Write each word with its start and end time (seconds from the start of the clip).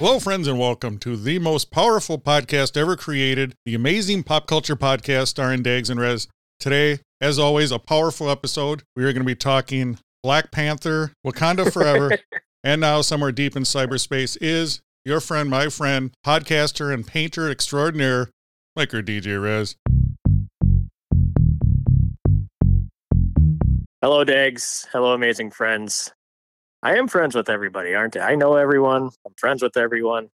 Hello, 0.00 0.18
friends, 0.18 0.48
and 0.48 0.58
welcome 0.58 0.96
to 1.00 1.14
the 1.14 1.38
most 1.38 1.70
powerful 1.70 2.18
podcast 2.18 2.74
ever 2.74 2.96
created, 2.96 3.54
the 3.66 3.74
amazing 3.74 4.22
pop 4.22 4.46
culture 4.46 4.74
podcast 4.74 5.28
starring 5.28 5.62
Dags 5.62 5.90
and 5.90 6.00
Rez. 6.00 6.26
Today, 6.58 7.00
as 7.20 7.38
always, 7.38 7.70
a 7.70 7.78
powerful 7.78 8.30
episode. 8.30 8.82
We 8.96 9.04
are 9.04 9.12
going 9.12 9.20
to 9.20 9.26
be 9.26 9.34
talking 9.34 9.98
Black 10.22 10.50
Panther, 10.50 11.12
Wakanda 11.22 11.70
Forever, 11.70 12.16
and 12.64 12.80
now 12.80 13.02
somewhere 13.02 13.30
deep 13.30 13.54
in 13.56 13.64
cyberspace 13.64 14.38
is 14.40 14.80
your 15.04 15.20
friend, 15.20 15.50
my 15.50 15.68
friend, 15.68 16.12
podcaster 16.26 16.94
and 16.94 17.06
painter 17.06 17.50
extraordinaire, 17.50 18.30
Miker 18.78 19.04
DJ 19.04 19.38
Rez. 19.38 19.76
Hello, 24.00 24.24
Dags. 24.24 24.88
Hello, 24.92 25.12
amazing 25.12 25.50
friends. 25.50 26.10
I 26.82 26.96
am 26.96 27.08
friends 27.08 27.34
with 27.34 27.48
everybody, 27.48 27.94
aren't 27.94 28.16
I? 28.16 28.32
I 28.32 28.34
know 28.34 28.56
everyone. 28.56 29.10
I'm 29.26 29.34
friends 29.36 29.62
with 29.62 29.76
everyone. 29.76 30.30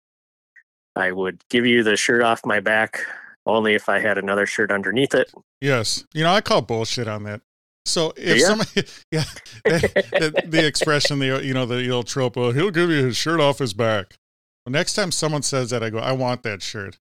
I 0.95 1.13
would 1.13 1.43
give 1.51 1.67
you 1.67 1.83
the 1.83 1.97
shirt 1.97 2.23
off 2.23 2.47
my 2.47 2.61
back 2.61 3.01
only 3.47 3.75
if 3.75 3.89
I 3.89 3.99
had 4.01 4.19
another 4.19 4.47
shirt 4.47 4.71
underneath 4.71 5.15
it. 5.15 5.33
Yes. 5.61 6.05
You 6.15 6.25
know, 6.25 6.33
I 6.33 6.41
call 6.41 6.63
bullshit 6.63 7.09
on 7.09 7.25
that. 7.25 7.43
So 7.85 8.13
if 8.17 8.39
Yeah? 8.41 8.47
somebody, 8.47 8.85
yeah, 9.13 9.25
the, 9.65 10.43
the 10.47 10.67
expression, 10.67 11.19
the 11.19 11.41
you 11.45 11.55
know, 11.55 11.67
the 11.67 11.89
old 11.91 12.07
trope, 12.07 12.37
well, 12.37 12.53
he'll 12.53 12.71
give 12.71 12.91
you 12.91 13.05
his 13.05 13.17
shirt 13.17 13.41
off 13.41 13.59
his 13.59 13.75
back. 13.75 14.17
Well, 14.65 14.73
next 14.73 14.95
time 14.95 15.13
someone 15.13 15.43
says 15.43 15.71
that, 15.71 15.83
I 15.83 15.91
go, 15.91 15.99
I 15.99 16.13
want 16.13 16.43
that 16.43 16.63
shirt. 16.63 16.99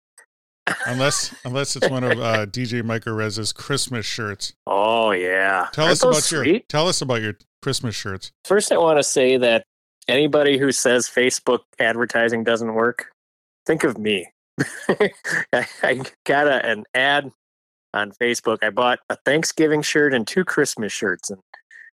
Unless, 0.86 1.34
unless 1.44 1.76
it's 1.76 1.90
one 1.90 2.04
of 2.04 2.18
uh, 2.18 2.46
DJ 2.46 2.82
Micro 2.82 3.12
Rez's 3.12 3.52
Christmas 3.52 4.06
shirts. 4.06 4.54
Oh 4.66 5.10
yeah. 5.12 5.68
Tell 5.72 5.84
Aren't 5.84 6.02
us 6.02 6.02
about 6.02 6.30
your, 6.46 6.60
tell 6.60 6.88
us 6.88 7.02
about 7.02 7.20
your 7.20 7.36
Christmas 7.64 7.94
shirts. 7.94 8.30
First, 8.44 8.72
I 8.72 8.76
want 8.76 8.98
to 8.98 9.02
say 9.02 9.38
that 9.38 9.64
anybody 10.06 10.58
who 10.58 10.70
says 10.70 11.08
Facebook 11.08 11.60
advertising 11.78 12.44
doesn't 12.44 12.74
work, 12.74 13.06
think 13.64 13.84
of 13.84 13.96
me. 13.96 14.28
I, 15.50 16.02
got 16.26 16.46
a, 16.46 16.62
an 16.64 16.84
ad 16.92 17.32
on 17.94 18.12
Facebook. 18.12 18.58
I 18.62 18.68
bought 18.68 18.98
a 19.08 19.16
Thanksgiving 19.24 19.80
shirt 19.80 20.12
and 20.12 20.26
two 20.26 20.44
Christmas 20.44 20.92
shirts, 20.92 21.30
and 21.30 21.40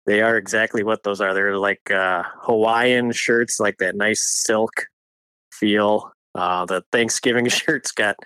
they 0.05 0.21
are 0.21 0.37
exactly 0.37 0.83
what 0.83 1.01
those 1.01 1.19
are. 1.19 1.33
They're 1.33 1.57
like 1.57 1.89
uh, 1.89 2.21
Hawaiian 2.41 3.11
shirts, 3.11 3.59
like 3.59 3.79
that 3.79 3.95
nice 3.95 4.23
silk 4.23 4.85
feel. 5.51 6.11
Uh, 6.35 6.65
the 6.65 6.83
Thanksgiving 6.91 7.47
shirt's 7.49 7.91
got 7.91 8.17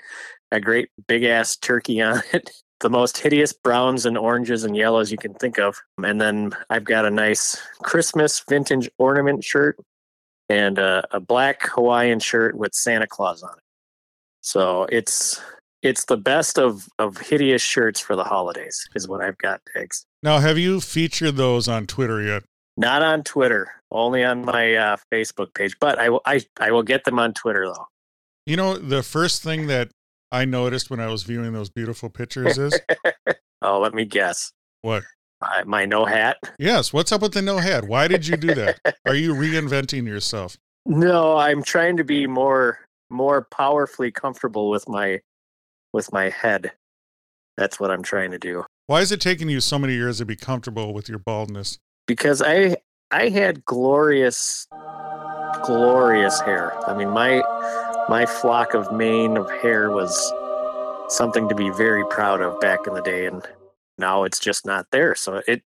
a 0.51 0.59
great 0.59 0.89
big 1.07 1.23
ass 1.23 1.55
turkey 1.55 2.01
on 2.01 2.21
it. 2.33 2.51
The 2.79 2.89
most 2.89 3.17
hideous 3.17 3.51
browns 3.51 4.05
and 4.05 4.17
oranges 4.17 4.63
and 4.63 4.75
yellows 4.75 5.11
you 5.11 5.17
can 5.17 5.33
think 5.33 5.59
of. 5.59 5.77
And 6.03 6.21
then 6.21 6.53
I've 6.69 6.85
got 6.85 7.05
a 7.05 7.11
nice 7.11 7.57
Christmas 7.83 8.41
vintage 8.47 8.89
ornament 8.97 9.43
shirt 9.43 9.77
and 10.49 10.77
a, 10.79 11.05
a 11.11 11.19
black 11.19 11.67
Hawaiian 11.67 12.19
shirt 12.19 12.55
with 12.55 12.73
Santa 12.73 13.07
Claus 13.07 13.43
on 13.43 13.51
it. 13.51 13.63
So 14.41 14.87
it's 14.91 15.41
it's 15.81 16.05
the 16.05 16.17
best 16.17 16.57
of 16.57 16.87
of 16.97 17.17
hideous 17.17 17.61
shirts 17.61 17.99
for 17.99 18.15
the 18.15 18.23
holidays 18.23 18.87
is 18.95 19.07
what 19.07 19.21
I've 19.21 19.37
got, 19.37 19.61
Diggs. 19.73 20.05
Now, 20.23 20.39
have 20.39 20.57
you 20.57 20.81
featured 20.81 21.35
those 21.35 21.67
on 21.67 21.87
Twitter 21.87 22.21
yet? 22.21 22.43
Not 22.77 23.01
on 23.01 23.23
Twitter, 23.23 23.71
only 23.91 24.23
on 24.23 24.45
my 24.45 24.75
uh, 24.75 24.97
Facebook 25.11 25.53
page. 25.53 25.75
But 25.79 25.99
I 25.99 26.09
will 26.09 26.21
I, 26.25 26.41
I 26.59 26.71
will 26.71 26.83
get 26.83 27.03
them 27.03 27.19
on 27.19 27.33
Twitter 27.33 27.65
though. 27.65 27.87
You 28.45 28.57
know, 28.57 28.77
the 28.77 29.03
first 29.03 29.43
thing 29.43 29.67
that 29.67 29.89
I 30.31 30.45
noticed 30.45 30.89
when 30.89 30.99
I 30.99 31.07
was 31.07 31.23
viewing 31.23 31.53
those 31.53 31.69
beautiful 31.69 32.09
pictures 32.09 32.57
is 32.57 32.79
Oh, 33.61 33.79
let 33.79 33.93
me 33.93 34.05
guess. 34.05 34.51
what? 34.81 35.03
My, 35.41 35.63
my 35.65 35.85
no 35.85 36.05
hat. 36.05 36.37
Yes. 36.59 36.91
What's 36.91 37.11
up 37.11 37.21
with 37.21 37.33
the 37.33 37.41
no 37.41 37.57
hat? 37.59 37.87
Why 37.87 38.07
did 38.07 38.27
you 38.27 38.35
do 38.37 38.53
that? 38.55 38.79
Are 39.05 39.15
you 39.15 39.33
reinventing 39.33 40.05
yourself? 40.05 40.57
No, 40.85 41.37
I'm 41.37 41.63
trying 41.63 41.97
to 41.97 42.03
be 42.03 42.27
more 42.27 42.79
more 43.09 43.47
powerfully 43.51 44.11
comfortable 44.11 44.69
with 44.69 44.87
my 44.87 45.19
with 45.93 46.11
my 46.11 46.29
head. 46.29 46.73
That's 47.57 47.79
what 47.79 47.89
I'm 47.91 48.03
trying 48.03 48.31
to 48.31 48.39
do. 48.39 48.65
Why 48.87 49.01
is 49.01 49.11
it 49.11 49.21
taking 49.21 49.49
you 49.49 49.59
so 49.61 49.77
many 49.79 49.93
years 49.93 50.17
to 50.19 50.25
be 50.25 50.35
comfortable 50.35 50.93
with 50.93 51.09
your 51.09 51.19
baldness? 51.19 51.77
Because 52.07 52.41
I 52.41 52.77
I 53.11 53.29
had 53.29 53.65
glorious 53.65 54.67
glorious 55.63 56.39
hair. 56.41 56.73
I 56.87 56.93
mean 56.95 57.09
my 57.09 57.41
my 58.09 58.25
flock 58.25 58.73
of 58.73 58.91
mane 58.91 59.37
of 59.37 59.49
hair 59.51 59.91
was 59.91 60.33
something 61.09 61.47
to 61.47 61.55
be 61.55 61.69
very 61.69 62.03
proud 62.07 62.41
of 62.41 62.59
back 62.59 62.87
in 62.87 62.93
the 62.95 63.01
day 63.01 63.27
and 63.27 63.47
now 63.99 64.23
it's 64.23 64.39
just 64.39 64.65
not 64.65 64.87
there. 64.91 65.13
So 65.13 65.41
it 65.47 65.61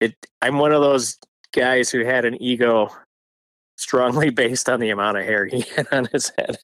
it 0.00 0.14
I'm 0.40 0.58
one 0.58 0.72
of 0.72 0.80
those 0.80 1.18
guys 1.54 1.90
who 1.90 2.04
had 2.04 2.24
an 2.24 2.42
ego 2.42 2.90
strongly 3.76 4.30
based 4.42 4.68
on 4.68 4.80
the 4.80 4.90
amount 4.90 5.18
of 5.18 5.24
hair 5.24 5.46
he 5.46 5.60
had 5.76 5.86
on 5.92 6.08
his 6.12 6.32
head. 6.36 6.58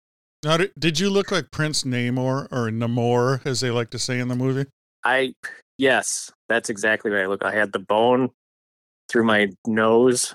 Now, 0.45 0.57
did, 0.57 0.73
did 0.79 1.01
you 1.01 1.11
look 1.11 1.31
like 1.31 1.51
Prince 1.51 1.83
Namor 1.83 2.47
or 2.53 2.71
Namor, 2.71 3.45
as 3.45 3.61
they 3.61 3.71
like 3.71 3.91
to 3.91 3.99
say 3.99 4.21
in 4.21 4.29
the 4.29 4.37
movie? 4.37 4.71
I 5.05 5.35
yes, 5.79 6.33
that's 6.49 6.71
exactly 6.71 7.11
what 7.11 7.21
I 7.21 7.27
look. 7.27 7.45
I 7.45 7.55
had 7.55 7.73
the 7.73 7.81
bone 7.81 8.31
through 9.09 9.25
my 9.25 9.49
nose, 9.67 10.35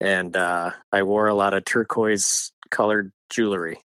and 0.00 0.36
uh, 0.36 0.70
I 0.92 1.02
wore 1.02 1.26
a 1.26 1.34
lot 1.34 1.54
of 1.54 1.64
turquoise 1.64 2.52
colored 2.70 3.10
jewelry 3.30 3.78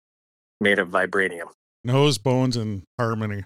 made 0.59 0.79
of 0.79 0.89
vibranium. 0.89 1.47
Nose, 1.83 2.17
bones, 2.17 2.57
and 2.57 2.83
harmony. 2.99 3.43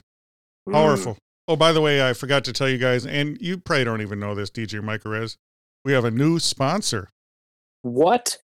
Mm. 0.68 0.74
Powerful. 0.74 1.18
Oh, 1.48 1.56
by 1.56 1.72
the 1.72 1.82
way, 1.82 2.08
I 2.08 2.14
forgot 2.14 2.44
to 2.46 2.54
tell 2.54 2.70
you 2.70 2.78
guys, 2.78 3.06
and 3.06 3.38
you 3.42 3.58
probably 3.58 3.84
don't 3.86 4.02
even 4.02 4.20
know 4.20 4.36
this, 4.36 4.50
DJ 4.50 4.82
Microrez. 4.82 5.36
We 5.84 5.94
have 5.94 6.06
a 6.06 6.12
new 6.12 6.40
sponsor. 6.40 7.09
What? 7.82 8.38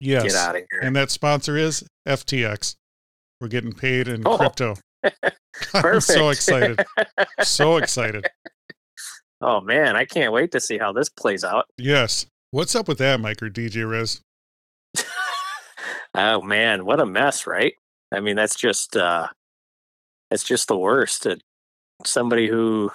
Yes. 0.00 0.22
Get 0.24 0.34
out 0.34 0.56
of 0.56 0.62
here! 0.70 0.80
And 0.82 0.94
that 0.94 1.10
sponsor 1.10 1.56
is 1.56 1.84
FTX. 2.06 2.76
We're 3.40 3.48
getting 3.48 3.72
paid 3.72 4.08
in 4.08 4.22
Oh, 4.26 4.36
crypto. 4.38 4.76
I'm 5.74 6.00
so 6.00 6.28
excited. 6.30 6.84
So 7.42 7.76
excited. 7.78 8.26
oh 9.40 9.60
man, 9.60 9.96
I 9.96 10.04
can't 10.04 10.32
wait 10.32 10.52
to 10.52 10.60
see 10.60 10.78
how 10.78 10.92
this 10.92 11.08
plays 11.08 11.44
out. 11.44 11.66
Yes. 11.78 12.26
What's 12.50 12.74
up 12.74 12.88
with 12.88 12.98
that, 12.98 13.20
Mike 13.20 13.42
or 13.42 13.50
DJ 13.50 13.88
Rez? 13.90 14.20
Oh 16.16 16.40
man, 16.40 16.84
what 16.84 17.00
a 17.00 17.06
mess, 17.06 17.46
right? 17.46 17.74
I 18.12 18.20
mean, 18.20 18.36
that's 18.36 18.56
just 18.56 18.96
uh 18.96 19.28
that's 20.30 20.44
just 20.44 20.68
the 20.68 20.76
worst. 20.76 21.26
Uh, 21.26 21.36
somebody 22.04 22.48
who 22.48 22.90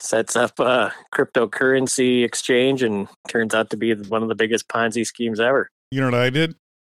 sets 0.00 0.34
up 0.34 0.58
a 0.58 0.92
cryptocurrency 1.14 2.24
exchange 2.24 2.82
and 2.82 3.08
turns 3.28 3.54
out 3.54 3.70
to 3.70 3.76
be 3.76 3.94
one 3.94 4.22
of 4.22 4.28
the 4.28 4.34
biggest 4.34 4.68
Ponzi 4.68 5.06
schemes 5.06 5.38
ever. 5.38 5.68
You 5.90 6.00
know 6.00 6.08
what 6.08 6.14
I 6.14 6.30
did? 6.30 6.56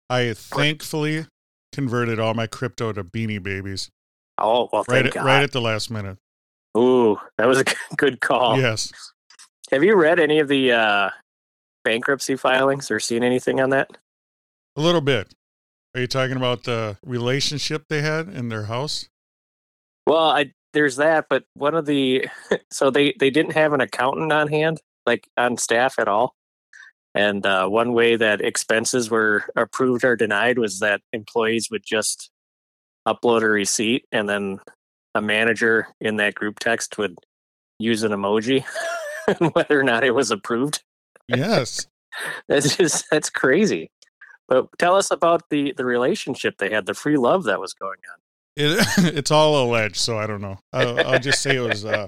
I 0.09 0.34
thankfully 0.34 1.25
converted 1.74 2.19
all 2.19 2.34
my 2.34 2.47
crypto 2.47 2.94
to 2.94 3.03
beanie 3.03 3.41
babies 3.41 3.90
Oh 4.38 4.70
well, 4.72 4.85
right 4.88 5.05
at, 5.05 5.14
God. 5.14 5.26
right 5.26 5.44
at 5.44 5.52
the 5.52 5.61
last 5.61 5.90
minute. 5.90 6.17
Ooh, 6.78 7.17
that 7.38 7.47
was 7.47 7.59
a 7.61 7.66
good 7.97 8.20
call. 8.22 8.59
Yes. 8.59 8.91
Have 9.72 9.84
you 9.84 9.96
read 9.96 10.20
any 10.20 10.40
of 10.40 10.47
the 10.47 10.72
uh, 10.73 11.09
bankruptcy 11.84 12.35
filings 12.35 12.91
or 12.91 13.00
seen 13.00 13.23
anything 13.23 13.59
on 13.61 13.70
that? 13.72 13.90
A 14.76 14.82
little 14.82 15.02
bit. 15.02 15.34
Are 15.94 16.02
you 16.02 16.08
talking 16.08 16.36
about 16.36 16.64
the 16.64 16.98
relationship 17.04 17.86
they 17.88 18.02
had 18.02 18.28
in 18.28 18.50
their 18.50 18.64
house? 18.64 19.08
Well, 20.06 20.30
I 20.30 20.52
there's 20.74 20.98
that, 20.98 21.28
but 21.30 21.46
one 21.54 21.74
of 21.74 21.86
the 21.86 22.28
so 22.72 22.90
they 22.90 23.14
they 23.20 23.30
didn't 23.30 23.54
have 23.54 23.74
an 23.74 23.82
accountant 23.82 24.32
on 24.34 24.48
hand, 24.50 24.82
like 25.06 25.28
on 25.38 25.58
staff 25.58 25.98
at 25.98 26.08
all. 26.08 26.36
And 27.14 27.46
uh, 27.46 27.68
one 27.68 27.94
way 27.94 28.18
that 28.18 28.42
expenses 28.42 29.10
were 29.10 29.46
approved 29.56 30.04
or 30.04 30.18
denied 30.18 30.60
was 30.60 30.80
that 30.80 31.00
employees 31.14 31.70
would 31.72 31.84
just 31.86 32.30
upload 33.08 33.42
a 33.42 33.48
receipt, 33.48 34.06
and 34.12 34.28
then 34.28 34.60
a 35.14 35.22
manager 35.22 35.88
in 36.02 36.18
that 36.18 36.36
group 36.36 36.60
text 36.60 36.98
would 36.98 37.18
use 37.80 38.04
an 38.04 38.12
emoji, 38.12 38.66
whether 39.54 39.80
or 39.80 39.84
not 39.84 40.04
it 40.04 40.12
was 40.12 40.30
approved. 40.30 40.84
Yes. 41.30 41.88
That's 42.48 42.78
just 42.78 43.06
that's 43.12 43.30
crazy. 43.30 43.92
But 44.47 44.68
tell 44.78 44.96
us 44.96 45.12
about 45.12 45.50
the 45.50 45.74
the 45.76 45.86
relationship 45.86 46.58
they 46.58 46.70
had, 46.70 46.86
the 46.86 46.94
free 46.94 47.18
love 47.18 47.44
that 47.46 47.59
was 47.59 47.74
going 47.74 48.00
on. 48.12 48.20
It, 48.58 48.88
it's 49.16 49.32
all 49.32 49.64
alleged, 49.64 49.97
so 49.97 50.18
I 50.18 50.28
don't 50.28 50.42
know. 50.42 50.59
I'll, 50.72 51.08
I'll 51.08 51.20
just 51.20 51.42
say 51.42 51.56
it 51.56 51.62
was 51.62 51.86
uh, 51.86 52.08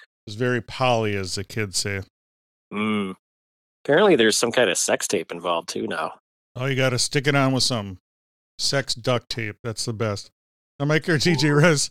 it 0.00 0.02
was 0.26 0.34
very 0.34 0.60
poly, 0.60 1.14
as 1.16 1.34
the 1.34 1.44
kids 1.44 1.78
say. 1.78 2.00
Mm. 2.72 3.14
Apparently, 3.84 4.16
there's 4.16 4.36
some 4.36 4.50
kind 4.50 4.68
of 4.68 4.78
sex 4.78 5.06
tape 5.06 5.30
involved 5.30 5.68
too 5.68 5.86
now. 5.86 6.14
Oh, 6.56 6.66
you 6.66 6.74
got 6.74 6.90
to 6.90 6.98
stick 6.98 7.26
it 7.26 7.34
on 7.36 7.52
with 7.52 7.62
some 7.62 7.98
sex 8.58 8.94
duct 8.94 9.28
tape. 9.28 9.56
That's 9.62 9.84
the 9.84 9.92
best. 9.92 10.30
Now, 10.78 10.86
Mike 10.86 11.08
or 11.08 11.18
TJ 11.18 11.54
Rez, 11.62 11.90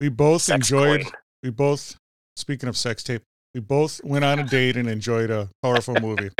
we 0.00 0.08
both 0.08 0.42
Sex 0.42 0.70
enjoyed. 0.70 1.02
coin. 1.04 1.12
We 1.42 1.50
both, 1.50 1.96
speaking 2.36 2.68
of 2.68 2.76
sex 2.76 3.02
tape, 3.02 3.22
we 3.54 3.60
both 3.60 4.00
went 4.04 4.24
on 4.24 4.38
a 4.38 4.44
date 4.44 4.76
and 4.76 4.88
enjoyed 4.88 5.30
a 5.30 5.48
powerful 5.62 5.94
movie. 6.00 6.30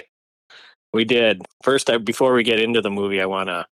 We 0.94 1.05
did. 1.05 1.43
First, 1.62 1.91
I, 1.91 1.99
before 1.99 2.32
we 2.32 2.43
get 2.44 2.61
into 2.61 2.81
the 2.81 2.91
movie, 2.91 3.20
I 3.20 3.26
want 3.26 3.49
to 3.49 3.67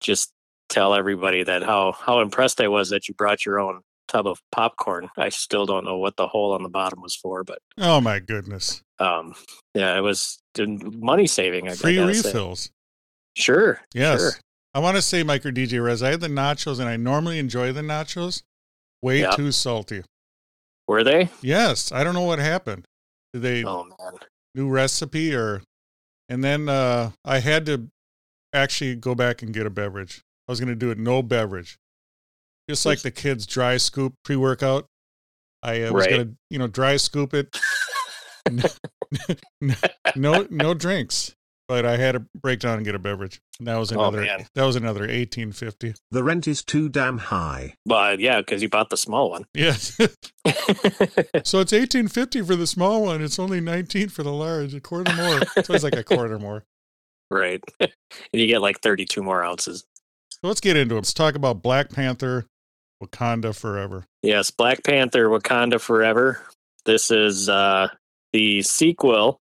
just 0.00 0.32
tell 0.68 0.94
everybody 0.94 1.42
that 1.42 1.62
how 1.62 1.92
how 1.92 2.20
impressed 2.20 2.60
I 2.60 2.68
was 2.68 2.90
that 2.90 3.08
you 3.08 3.14
brought 3.14 3.44
your 3.44 3.58
own 3.58 3.80
tub 4.08 4.26
of 4.26 4.38
popcorn. 4.52 5.08
I 5.16 5.28
still 5.28 5.66
don't 5.66 5.84
know 5.84 5.98
what 5.98 6.16
the 6.16 6.28
hole 6.28 6.52
on 6.52 6.62
the 6.62 6.68
bottom 6.68 7.00
was 7.02 7.14
for, 7.16 7.44
but 7.44 7.58
Oh 7.78 8.00
my 8.00 8.18
goodness! 8.20 8.80
um, 8.98 9.34
yeah, 9.74 9.96
it 9.96 10.00
was 10.00 10.38
money 10.56 11.26
saving. 11.26 11.68
I, 11.68 11.72
I 11.72 11.74
Free 11.74 11.96
say. 11.96 12.04
refills. 12.06 12.70
Sure. 13.36 13.80
Yes. 13.94 14.20
Sure. 14.20 14.30
I 14.74 14.78
want 14.78 14.96
to 14.96 15.02
say, 15.02 15.22
Mike 15.24 15.44
or 15.44 15.50
DJ 15.50 15.84
Rez, 15.84 16.00
I 16.02 16.10
had 16.10 16.20
the 16.20 16.28
nachos, 16.28 16.78
and 16.78 16.88
I 16.88 16.96
normally 16.96 17.38
enjoy 17.40 17.72
the 17.72 17.80
nachos. 17.80 18.42
Way 19.02 19.20
Yeah. 19.22 19.30
too 19.30 19.50
salty. 19.50 20.02
Were 20.86 21.02
they? 21.02 21.28
Yes, 21.42 21.90
I 21.90 22.04
don't 22.04 22.14
know 22.14 22.22
what 22.22 22.38
happened. 22.38 22.84
Did 23.32 23.42
they 23.42 23.64
Oh 23.64 23.84
man. 23.84 24.18
new 24.54 24.68
recipe 24.68 25.34
or? 25.34 25.62
And 26.30 26.42
then 26.44 26.68
uh, 26.68 27.10
I 27.24 27.40
had 27.40 27.66
to 27.66 27.88
actually 28.52 28.94
go 28.94 29.16
back 29.16 29.42
and 29.42 29.52
get 29.52 29.66
a 29.66 29.70
beverage. 29.70 30.22
I 30.48 30.52
was 30.52 30.60
going 30.60 30.68
to 30.68 30.76
do 30.76 30.90
it 30.90 30.98
no 30.98 31.22
beverage, 31.22 31.78
just 32.68 32.86
like 32.86 33.02
the 33.02 33.10
kids 33.10 33.46
dry 33.46 33.76
scoop 33.76 34.14
pre 34.24 34.36
workout. 34.36 34.86
I 35.62 35.82
uh, 35.82 35.92
was 35.92 36.04
Right. 36.06 36.10
going 36.10 36.28
to 36.28 36.34
you 36.48 36.58
know 36.58 36.68
dry 36.68 36.96
scoop 36.96 37.34
it. 37.34 37.58
no 40.16 40.46
no 40.50 40.74
drinks, 40.74 41.34
but 41.70 41.86
I 41.86 41.96
had 41.98 42.12
to 42.12 42.24
break 42.34 42.58
down 42.58 42.78
and 42.78 42.84
get 42.84 42.96
a 42.96 42.98
beverage. 42.98 43.40
And 43.60 43.68
that 43.68 43.76
was 43.76 43.92
Oh, 43.92 44.00
another 44.00 44.22
man. 44.22 44.44
that 44.56 44.64
was 44.64 44.74
another 44.74 45.08
eighteen 45.08 45.52
fifty. 45.52 45.94
The 46.10 46.24
rent 46.24 46.48
is 46.48 46.64
too 46.64 46.88
damn 46.88 47.18
high. 47.18 47.74
But 47.86 48.18
yeah, 48.18 48.40
because 48.40 48.60
you 48.60 48.68
bought 48.68 48.90
the 48.90 48.96
small 48.96 49.30
one. 49.30 49.44
Yes. 49.54 49.96
so 51.44 51.60
it's 51.60 51.72
eighteen 51.72 52.08
fifty 52.08 52.42
for 52.42 52.56
the 52.56 52.66
small 52.66 53.02
one. 53.04 53.22
It's 53.22 53.38
only 53.38 53.60
nineteen 53.60 54.08
for 54.08 54.24
the 54.24 54.32
large. 54.32 54.74
A 54.74 54.80
quarter 54.80 55.14
more. 55.14 55.40
So 55.62 55.72
it's 55.74 55.84
like 55.84 55.94
a 55.94 56.02
quarter 56.02 56.40
more. 56.40 56.64
right. 57.30 57.62
and 57.78 57.90
you 58.32 58.48
get 58.48 58.60
like 58.60 58.80
32 58.80 59.22
more 59.22 59.44
ounces. 59.44 59.84
So 60.32 60.38
let's 60.48 60.58
get 60.60 60.76
into 60.76 60.96
it. 60.96 60.98
Let's 60.98 61.14
talk 61.14 61.36
about 61.36 61.62
Black 61.62 61.90
Panther, 61.90 62.46
Wakanda 63.00 63.54
Forever. 63.56 64.06
Yes, 64.22 64.50
Black 64.50 64.82
Panther 64.82 65.28
Wakanda 65.28 65.80
Forever. 65.80 66.40
This 66.84 67.12
is 67.12 67.48
uh, 67.48 67.88
the 68.32 68.62
sequel 68.62 69.38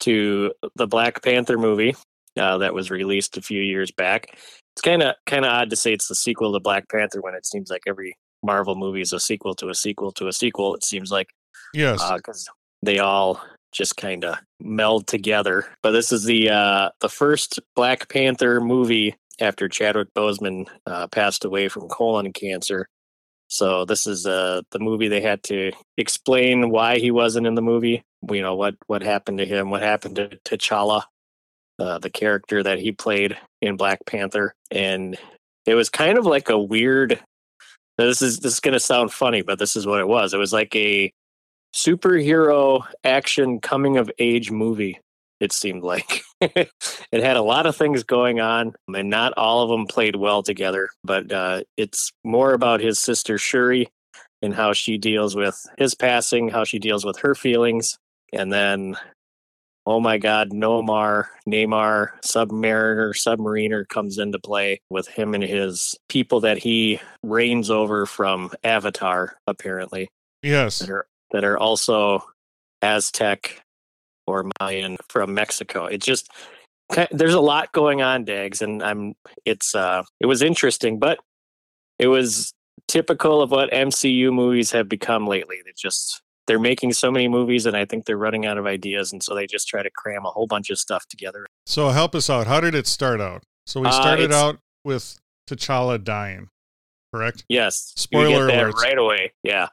to 0.00 0.52
the 0.76 0.86
Black 0.86 1.22
Panther 1.22 1.58
movie 1.58 1.94
uh, 2.38 2.58
that 2.58 2.74
was 2.74 2.90
released 2.90 3.36
a 3.36 3.42
few 3.42 3.62
years 3.62 3.90
back. 3.90 4.38
It's 4.74 4.82
kind 4.82 5.02
of 5.02 5.14
kind 5.26 5.44
of 5.44 5.52
odd 5.52 5.70
to 5.70 5.76
say 5.76 5.92
it's 5.92 6.08
the 6.08 6.14
sequel 6.14 6.52
to 6.52 6.60
Black 6.60 6.88
Panther 6.88 7.20
when 7.20 7.34
it 7.34 7.46
seems 7.46 7.70
like 7.70 7.82
every 7.86 8.16
Marvel 8.42 8.74
movie 8.74 9.00
is 9.00 9.12
a 9.12 9.20
sequel 9.20 9.54
to 9.54 9.68
a 9.68 9.74
sequel 9.74 10.12
to 10.12 10.28
a 10.28 10.32
sequel. 10.32 10.74
It 10.74 10.84
seems 10.84 11.10
like 11.10 11.28
Yes. 11.72 12.00
because 12.16 12.48
they 12.82 12.98
all 12.98 13.40
just 13.72 13.96
kind 13.96 14.24
of 14.24 14.36
meld 14.60 15.06
together. 15.06 15.66
But 15.82 15.92
this 15.92 16.12
is 16.12 16.24
the 16.24 16.50
uh, 16.50 16.90
the 17.00 17.08
first 17.08 17.60
Black 17.76 18.08
Panther 18.08 18.60
movie 18.60 19.14
after 19.40 19.68
Chadwick 19.68 20.08
Boseman 20.14 20.66
uh, 20.86 21.06
passed 21.08 21.44
away 21.44 21.68
from 21.68 21.88
colon 21.88 22.32
cancer. 22.32 22.86
So 23.48 23.84
this 23.84 24.06
is 24.06 24.26
uh, 24.26 24.62
the 24.70 24.78
movie 24.78 25.08
they 25.08 25.20
had 25.20 25.42
to 25.44 25.70
explain 25.96 26.70
why 26.70 26.98
he 26.98 27.10
wasn't 27.10 27.46
in 27.46 27.54
the 27.54 27.62
movie. 27.62 28.02
You 28.30 28.42
know 28.42 28.54
what 28.56 28.76
what 28.86 29.02
happened 29.02 29.38
to 29.38 29.46
him, 29.46 29.70
what 29.70 29.82
happened 29.82 30.16
to 30.16 30.28
T'Challa, 30.44 31.02
uh, 31.78 31.98
the 31.98 32.10
character 32.10 32.62
that 32.62 32.78
he 32.78 32.92
played 32.92 33.36
in 33.60 33.76
Black 33.76 34.00
Panther, 34.06 34.54
and 34.70 35.16
it 35.66 35.74
was 35.74 35.90
kind 35.90 36.18
of 36.18 36.26
like 36.26 36.48
a 36.48 36.58
weird. 36.58 37.20
This 37.96 38.22
is 38.22 38.40
this 38.40 38.54
is 38.54 38.60
going 38.60 38.72
to 38.72 38.80
sound 38.80 39.12
funny, 39.12 39.42
but 39.42 39.58
this 39.58 39.76
is 39.76 39.86
what 39.86 40.00
it 40.00 40.08
was. 40.08 40.34
It 40.34 40.38
was 40.38 40.52
like 40.52 40.74
a 40.74 41.12
superhero 41.74 42.84
action 43.04 43.60
coming 43.60 43.96
of 43.96 44.10
age 44.18 44.50
movie 44.50 45.00
it 45.40 45.52
seemed 45.52 45.82
like 45.82 46.22
it 46.40 46.70
had 47.12 47.36
a 47.36 47.42
lot 47.42 47.66
of 47.66 47.76
things 47.76 48.04
going 48.04 48.40
on 48.40 48.72
and 48.94 49.10
not 49.10 49.32
all 49.36 49.62
of 49.62 49.68
them 49.68 49.86
played 49.86 50.16
well 50.16 50.42
together 50.42 50.88
but 51.02 51.30
uh, 51.32 51.62
it's 51.76 52.12
more 52.24 52.52
about 52.52 52.80
his 52.80 52.98
sister 52.98 53.38
shuri 53.38 53.88
and 54.42 54.54
how 54.54 54.72
she 54.72 54.98
deals 54.98 55.34
with 55.34 55.60
his 55.78 55.94
passing 55.94 56.48
how 56.48 56.64
she 56.64 56.78
deals 56.78 57.04
with 57.04 57.18
her 57.18 57.34
feelings 57.34 57.98
and 58.32 58.52
then 58.52 58.96
oh 59.86 60.00
my 60.00 60.16
god 60.16 60.50
nomar 60.50 61.26
neymar 61.48 62.10
submariner 62.24 63.12
submariner 63.12 63.86
comes 63.88 64.18
into 64.18 64.38
play 64.38 64.80
with 64.90 65.06
him 65.08 65.34
and 65.34 65.44
his 65.44 65.94
people 66.08 66.40
that 66.40 66.58
he 66.58 67.00
reigns 67.22 67.70
over 67.70 68.06
from 68.06 68.50
avatar 68.62 69.36
apparently 69.46 70.08
yes. 70.42 70.78
that 70.78 70.90
are 70.90 71.06
that 71.32 71.44
are 71.44 71.58
also 71.58 72.24
Aztec 72.82 73.60
or 74.26 74.48
Mayan 74.60 74.96
from 75.08 75.34
Mexico. 75.34 75.86
It 75.86 76.02
just 76.02 76.30
there's 77.10 77.34
a 77.34 77.40
lot 77.40 77.72
going 77.72 78.02
on, 78.02 78.24
Dags, 78.24 78.62
and 78.62 78.82
I'm 78.82 79.14
it's 79.44 79.74
uh 79.74 80.04
it 80.20 80.26
was 80.26 80.42
interesting, 80.42 80.98
but 80.98 81.18
it 81.98 82.08
was 82.08 82.52
typical 82.86 83.42
of 83.42 83.50
what 83.50 83.70
MCU 83.72 84.32
movies 84.32 84.70
have 84.72 84.88
become 84.88 85.26
lately. 85.26 85.60
They 85.64 85.72
just 85.76 86.22
they're 86.46 86.58
making 86.58 86.92
so 86.92 87.10
many 87.10 87.28
movies 87.28 87.66
and 87.66 87.76
I 87.76 87.84
think 87.84 88.04
they're 88.04 88.16
running 88.18 88.44
out 88.46 88.58
of 88.58 88.66
ideas 88.66 89.12
and 89.12 89.22
so 89.22 89.34
they 89.34 89.46
just 89.46 89.66
try 89.68 89.82
to 89.82 89.90
cram 89.90 90.26
a 90.26 90.30
whole 90.30 90.46
bunch 90.46 90.70
of 90.70 90.78
stuff 90.78 91.06
together. 91.08 91.46
So 91.66 91.88
help 91.88 92.14
us 92.14 92.28
out. 92.28 92.46
How 92.46 92.60
did 92.60 92.74
it 92.74 92.86
start 92.86 93.20
out? 93.20 93.42
So 93.66 93.80
we 93.80 93.86
Uh, 93.88 93.92
started 93.92 94.24
it's- 94.26 94.40
out 94.42 94.58
with 94.84 95.18
T'Challa 95.48 96.02
dying, 96.02 96.48
correct? 97.12 97.44
Yes. 97.48 97.92
Spoiler 97.96 98.46
we 98.46 98.52
get 98.52 98.58
that 98.58 98.64
alerts. 98.74 98.82
right 98.82 98.98
away. 98.98 99.32
Yeah. 99.42 99.68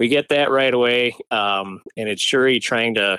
We 0.00 0.08
get 0.08 0.28
that 0.30 0.50
right 0.50 0.74
away. 0.74 1.16
Um, 1.30 1.82
and 1.96 2.08
it's 2.08 2.20
Shuri 2.22 2.58
trying 2.60 2.94
to 2.96 3.18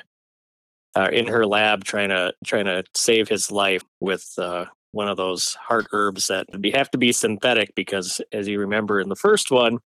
uh, 0.97 1.09
in 1.11 1.27
her 1.27 1.45
lab 1.45 1.83
trying 1.83 2.07
to 2.09 2.33
trying 2.45 2.65
to 2.65 2.81
save 2.93 3.27
his 3.27 3.51
life 3.51 3.83
with 3.99 4.31
uh, 4.37 4.63
one 4.93 5.09
of 5.09 5.17
those 5.17 5.53
heart 5.55 5.87
herbs 5.91 6.27
that 6.27 6.45
have 6.73 6.89
to 6.91 6.97
be 6.97 7.11
synthetic 7.11 7.75
because 7.75 8.21
as 8.31 8.47
you 8.47 8.59
remember 8.61 9.01
in 9.01 9.09
the 9.09 9.15
first 9.15 9.51
one, 9.51 9.79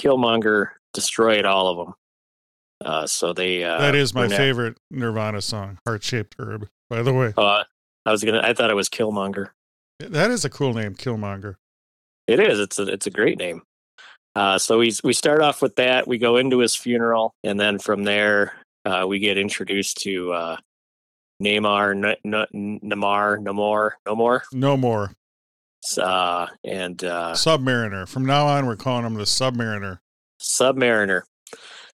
Killmonger 0.00 0.68
destroyed 0.94 1.44
all 1.44 1.68
of 1.68 1.76
them. 1.86 1.94
Uh, 2.84 3.06
so 3.06 3.32
they 3.32 3.62
uh, 3.64 3.78
that 3.78 3.94
is 3.94 4.14
my 4.14 4.28
favorite 4.28 4.76
Nirvana 4.90 5.40
song, 5.42 5.78
Heart 5.86 6.02
Shaped 6.02 6.34
Herb, 6.38 6.68
by 6.90 7.02
the 7.02 7.12
way. 7.12 7.32
Uh, 7.36 7.64
I 8.06 8.10
was 8.10 8.22
gonna. 8.24 8.40
I 8.42 8.52
thought 8.54 8.70
it 8.70 8.74
was 8.76 8.88
Killmonger. 8.88 9.48
That 10.00 10.30
is 10.30 10.44
a 10.44 10.50
cool 10.50 10.74
name, 10.74 10.94
Killmonger. 10.94 11.54
It 12.26 12.40
is. 12.40 12.58
It's 12.58 12.78
a 12.78 12.82
it's 12.84 13.06
a 13.06 13.10
great 13.10 13.38
name. 13.38 13.62
Uh, 14.34 14.58
so 14.58 14.78
we 14.78 14.92
we 15.04 15.12
start 15.12 15.40
off 15.40 15.62
with 15.62 15.76
that. 15.76 16.08
We 16.08 16.18
go 16.18 16.36
into 16.36 16.58
his 16.58 16.74
funeral, 16.74 17.32
and 17.44 17.58
then 17.58 17.78
from 17.78 18.02
there 18.04 18.52
uh, 18.84 19.04
we 19.08 19.18
get 19.20 19.38
introduced 19.38 19.98
to 19.98 20.32
uh, 20.32 20.56
Neymar, 21.42 22.16
N- 22.24 22.46
N- 22.54 22.80
Namar, 22.82 23.38
Namor, 23.38 23.92
Namor, 24.06 24.40
No 24.52 24.76
more. 24.76 25.12
uh, 25.98 26.46
and 26.64 27.02
uh, 27.04 27.32
Submariner. 27.34 28.08
From 28.08 28.26
now 28.26 28.46
on, 28.46 28.66
we're 28.66 28.76
calling 28.76 29.06
him 29.06 29.14
the 29.14 29.22
Submariner. 29.22 29.98
Submariner. 30.42 31.22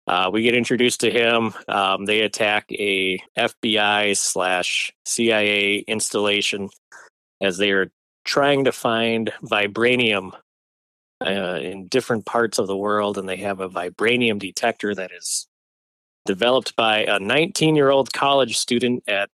Uh, 0.07 0.31
we 0.33 0.43
get 0.43 0.55
introduced 0.55 1.01
to 1.01 1.11
him. 1.11 1.55
Um, 1.69 2.05
they 2.05 2.21
attack 2.21 2.71
a 2.73 3.19
FBI 3.39 4.17
slash 4.17 4.93
CIA 5.07 5.79
installation 5.79 6.69
as 7.41 7.57
they 7.57 7.71
are 7.71 7.91
trying 8.25 8.65
to 8.65 8.73
find 8.73 9.33
vibranium 9.43 10.33
uh, 11.25 11.59
in 11.63 11.87
different 11.89 12.27
parts 12.27 12.59
of 12.59 12.67
the 12.67 12.77
world, 12.77 13.17
and 13.17 13.29
they 13.29 13.39
have 13.39 13.61
a 13.61 13.69
vibranium 13.69 14.39
detector 14.39 14.95
that 14.95 15.11
is 15.17 15.47
developed 16.27 16.75
by 16.77 17.05
a 17.05 17.19
19 17.19 17.77
year 17.77 17.91
old 17.91 18.13
college 18.13 18.59
student 18.59 19.03
at 19.07 19.31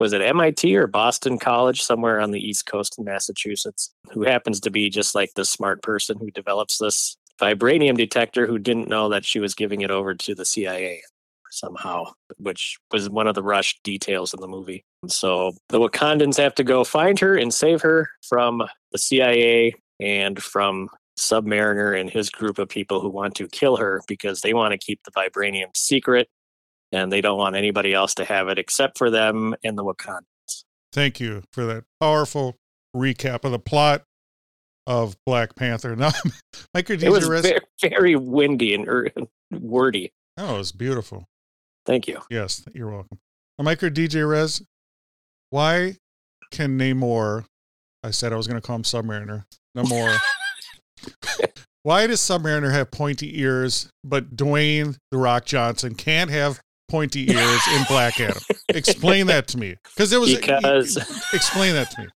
was 0.00 0.12
it 0.12 0.20
MIT 0.20 0.74
or 0.76 0.88
Boston 0.88 1.38
College, 1.38 1.82
somewhere 1.82 2.20
on 2.20 2.32
the 2.32 2.40
East 2.40 2.66
Coast 2.66 2.98
in 2.98 3.04
Massachusetts, 3.04 3.94
who 4.10 4.22
happens 4.24 4.60
to 4.60 4.70
be 4.70 4.90
just 4.90 5.14
like 5.14 5.32
the 5.34 5.44
smart 5.44 5.82
person 5.82 6.18
who 6.18 6.30
develops 6.32 6.78
this 6.78 7.16
vibranium 7.40 7.96
detector 7.96 8.46
who 8.46 8.58
didn't 8.58 8.88
know 8.88 9.08
that 9.08 9.24
she 9.24 9.40
was 9.40 9.54
giving 9.54 9.80
it 9.80 9.90
over 9.90 10.14
to 10.14 10.34
the 10.34 10.44
CIA 10.44 11.02
somehow, 11.50 12.12
which 12.38 12.78
was 12.92 13.08
one 13.08 13.26
of 13.26 13.34
the 13.34 13.42
rushed 13.42 13.82
details 13.82 14.34
in 14.34 14.40
the 14.40 14.48
movie. 14.48 14.84
So 15.08 15.52
the 15.68 15.78
Wakandans 15.78 16.36
have 16.36 16.54
to 16.56 16.64
go 16.64 16.84
find 16.84 17.18
her 17.20 17.36
and 17.36 17.52
save 17.54 17.80
her 17.82 18.10
from 18.22 18.62
the 18.92 18.98
CIA 18.98 19.74
and 20.00 20.42
from 20.42 20.88
Submariner 21.18 21.98
and 21.98 22.10
his 22.10 22.28
group 22.28 22.58
of 22.58 22.68
people 22.68 23.00
who 23.00 23.08
want 23.08 23.36
to 23.36 23.46
kill 23.48 23.76
her 23.76 24.02
because 24.08 24.40
they 24.40 24.52
want 24.52 24.72
to 24.72 24.78
keep 24.78 25.00
the 25.04 25.12
vibranium 25.12 25.76
secret 25.76 26.28
and 26.92 27.12
they 27.12 27.20
don't 27.20 27.38
want 27.38 27.56
anybody 27.56 27.94
else 27.94 28.14
to 28.14 28.24
have 28.24 28.48
it 28.48 28.58
except 28.58 28.98
for 28.98 29.10
them 29.10 29.54
and 29.62 29.78
the 29.78 29.84
Wakandans. 29.84 30.64
Thank 30.92 31.20
you 31.20 31.42
for 31.52 31.64
that 31.66 31.84
powerful 32.00 32.56
recap 32.94 33.44
of 33.44 33.52
the 33.52 33.58
plot 33.58 34.04
of 34.86 35.16
Black 35.26 35.54
Panther. 35.56 35.96
Now, 36.04 36.10
Micro 36.74 36.96
It 36.96 37.10
was 37.10 37.26
very, 37.26 37.60
very 37.80 38.16
windy 38.16 38.74
and 38.74 38.88
er, 38.88 39.08
wordy. 39.52 40.12
Oh, 40.36 40.56
it 40.56 40.58
was 40.58 40.72
beautiful. 40.72 41.26
Thank 41.86 42.08
you. 42.08 42.20
Yes, 42.30 42.64
you're 42.74 42.90
welcome. 42.90 43.18
Micro 43.58 43.88
DJ 43.88 44.28
Rez, 44.28 44.62
why 45.50 45.96
can 46.50 46.78
Namor, 46.78 47.44
I 48.02 48.10
said 48.10 48.32
I 48.32 48.36
was 48.36 48.46
going 48.46 48.60
to 48.60 48.66
call 48.66 48.76
him 48.76 48.82
Submariner, 48.82 49.44
Namor, 49.76 50.18
why 51.82 52.06
does 52.06 52.20
Submariner 52.20 52.72
have 52.72 52.90
pointy 52.90 53.40
ears, 53.40 53.88
but 54.02 54.36
Dwayne 54.36 54.96
The 55.10 55.18
Rock 55.18 55.44
Johnson 55.44 55.94
can't 55.94 56.30
have 56.30 56.60
pointy 56.88 57.30
ears 57.30 57.60
in 57.76 57.84
Black 57.88 58.18
Adam? 58.20 58.42
Explain 58.70 59.28
that 59.28 59.46
to 59.48 59.58
me. 59.58 59.76
Because 59.94 60.12
it 60.12 60.18
was, 60.18 60.34
Because 60.34 60.96
explain 61.32 61.74
that 61.74 61.90
to 61.92 62.02
me. 62.02 62.08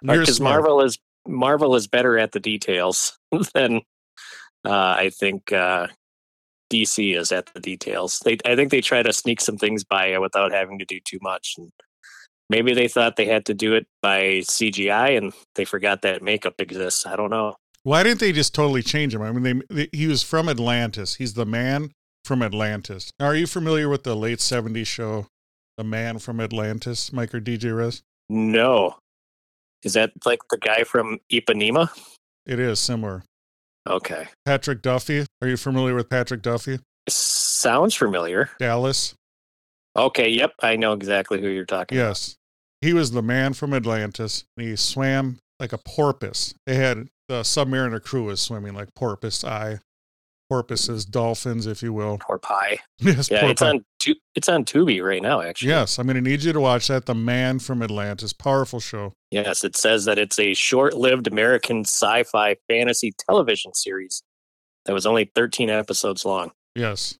Because. 0.00 0.40
Marvel 0.40 0.80
is 0.80 0.98
Marvel 1.26 1.74
is 1.74 1.86
better 1.86 2.18
at 2.18 2.32
the 2.32 2.40
details 2.40 3.18
than 3.54 3.80
uh, 4.64 4.94
I 4.98 5.10
think 5.10 5.52
uh, 5.52 5.88
DC 6.72 7.16
is 7.16 7.32
at 7.32 7.50
the 7.54 7.60
details. 7.60 8.20
They 8.24 8.38
I 8.44 8.56
think 8.56 8.70
they 8.70 8.80
try 8.80 9.02
to 9.02 9.12
sneak 9.12 9.40
some 9.40 9.56
things 9.56 9.84
by 9.84 10.18
without 10.18 10.52
having 10.52 10.78
to 10.78 10.84
do 10.84 11.00
too 11.04 11.18
much. 11.22 11.54
And 11.58 11.70
maybe 12.50 12.74
they 12.74 12.88
thought 12.88 13.16
they 13.16 13.26
had 13.26 13.46
to 13.46 13.54
do 13.54 13.74
it 13.74 13.86
by 14.02 14.42
CGI, 14.42 15.16
and 15.18 15.32
they 15.54 15.64
forgot 15.64 16.02
that 16.02 16.22
makeup 16.22 16.54
exists. 16.58 17.06
I 17.06 17.16
don't 17.16 17.30
know. 17.30 17.56
Why 17.82 18.02
didn't 18.02 18.20
they 18.20 18.32
just 18.32 18.54
totally 18.54 18.82
change 18.82 19.14
him? 19.14 19.22
I 19.22 19.30
mean, 19.32 19.62
they, 19.68 19.74
they, 19.74 19.88
he 19.92 20.06
was 20.06 20.22
from 20.22 20.48
Atlantis. 20.48 21.16
He's 21.16 21.34
the 21.34 21.44
man 21.44 21.90
from 22.24 22.42
Atlantis. 22.42 23.12
Now, 23.20 23.26
are 23.26 23.34
you 23.34 23.46
familiar 23.46 23.88
with 23.88 24.04
the 24.04 24.16
late 24.16 24.38
70s 24.38 24.86
show, 24.86 25.26
The 25.76 25.84
Man 25.84 26.18
from 26.18 26.40
Atlantis, 26.40 27.12
Mike 27.12 27.34
or 27.34 27.40
DJ 27.40 27.76
Rez? 27.76 28.02
No, 28.30 28.96
is 29.84 29.92
that 29.94 30.12
like 30.26 30.40
the 30.50 30.58
guy 30.58 30.84
from 30.84 31.20
Ipanema? 31.32 31.88
It 32.46 32.58
is 32.58 32.78
similar. 32.78 33.24
Okay, 33.88 34.28
Patrick 34.44 34.82
Duffy. 34.82 35.26
Are 35.42 35.48
you 35.48 35.56
familiar 35.56 35.94
with 35.94 36.08
Patrick 36.08 36.42
Duffy? 36.42 36.78
sounds 37.08 37.94
familiar. 37.94 38.50
Dallas? 38.58 39.14
Okay, 39.96 40.28
yep, 40.28 40.52
I 40.60 40.76
know 40.76 40.92
exactly 40.92 41.40
who 41.40 41.48
you're 41.48 41.64
talking. 41.64 41.98
about. 41.98 42.08
Yes. 42.08 42.36
He 42.80 42.92
was 42.92 43.12
the 43.12 43.22
man 43.22 43.54
from 43.54 43.72
Atlantis. 43.72 44.44
And 44.56 44.66
he 44.66 44.76
swam 44.76 45.38
like 45.60 45.72
a 45.72 45.78
porpoise. 45.78 46.54
They 46.66 46.74
had 46.74 47.08
the 47.28 47.40
Submariner 47.40 48.02
crew 48.02 48.24
was 48.24 48.40
swimming 48.40 48.74
like 48.74 48.94
porpoise 48.94 49.44
eye. 49.44 49.78
Porpoises, 50.50 51.04
dolphins, 51.04 51.66
if 51.66 51.82
you 51.82 51.92
will. 51.92 52.18
Poor 52.18 52.38
pie. 52.38 52.78
Yes, 52.98 53.30
Yeah, 53.30 53.46
it's 53.46 53.62
on 53.62 53.84
tu- 53.98 54.14
it's 54.34 54.48
on 54.48 54.64
Tubi 54.64 55.02
right 55.02 55.22
now. 55.22 55.40
Actually, 55.40 55.70
Yes, 55.70 55.98
I'm 55.98 56.06
going 56.06 56.16
to 56.16 56.20
need 56.20 56.42
you 56.42 56.52
to 56.52 56.60
watch 56.60 56.88
that. 56.88 57.06
The 57.06 57.14
Man 57.14 57.58
from 57.58 57.82
Atlantis. 57.82 58.32
Powerful 58.32 58.78
show. 58.80 59.14
Yes, 59.30 59.64
it 59.64 59.74
says 59.76 60.04
that 60.04 60.18
it's 60.18 60.38
a 60.38 60.52
short-lived 60.54 61.26
American 61.26 61.80
sci-fi 61.84 62.56
fantasy 62.68 63.12
television 63.28 63.72
series 63.74 64.22
that 64.84 64.92
was 64.92 65.06
only 65.06 65.30
13 65.34 65.70
episodes 65.70 66.24
long. 66.24 66.52
Yes. 66.74 67.16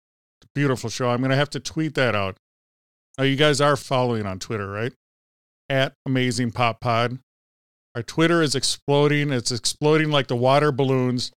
Beautiful 0.54 0.90
show. 0.90 1.08
I'm 1.10 1.18
going 1.20 1.30
to 1.30 1.36
have 1.36 1.50
to 1.50 1.60
tweet 1.60 1.94
that 1.94 2.14
out. 2.14 2.36
Now, 3.18 3.24
you 3.24 3.36
guys 3.36 3.60
are 3.60 3.76
following 3.76 4.26
on 4.26 4.38
Twitter, 4.38 4.68
right? 4.70 4.92
At 5.70 5.94
Amazing 6.04 6.52
Pop 6.52 6.80
Pod. 6.80 7.18
Our 7.94 8.02
Twitter 8.02 8.42
is 8.42 8.54
exploding. 8.54 9.32
It's 9.32 9.50
exploding 9.50 10.10
like 10.10 10.26
the 10.26 10.36
water 10.36 10.70
balloons 10.72 11.32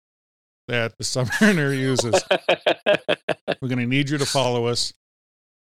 that 0.68 0.98
the 0.98 1.04
Submariner 1.04 1.78
uses. 1.78 2.24
We're 3.62 3.68
going 3.68 3.80
to 3.80 3.86
need 3.86 4.10
you 4.10 4.18
to 4.18 4.26
follow 4.26 4.66
us. 4.68 4.94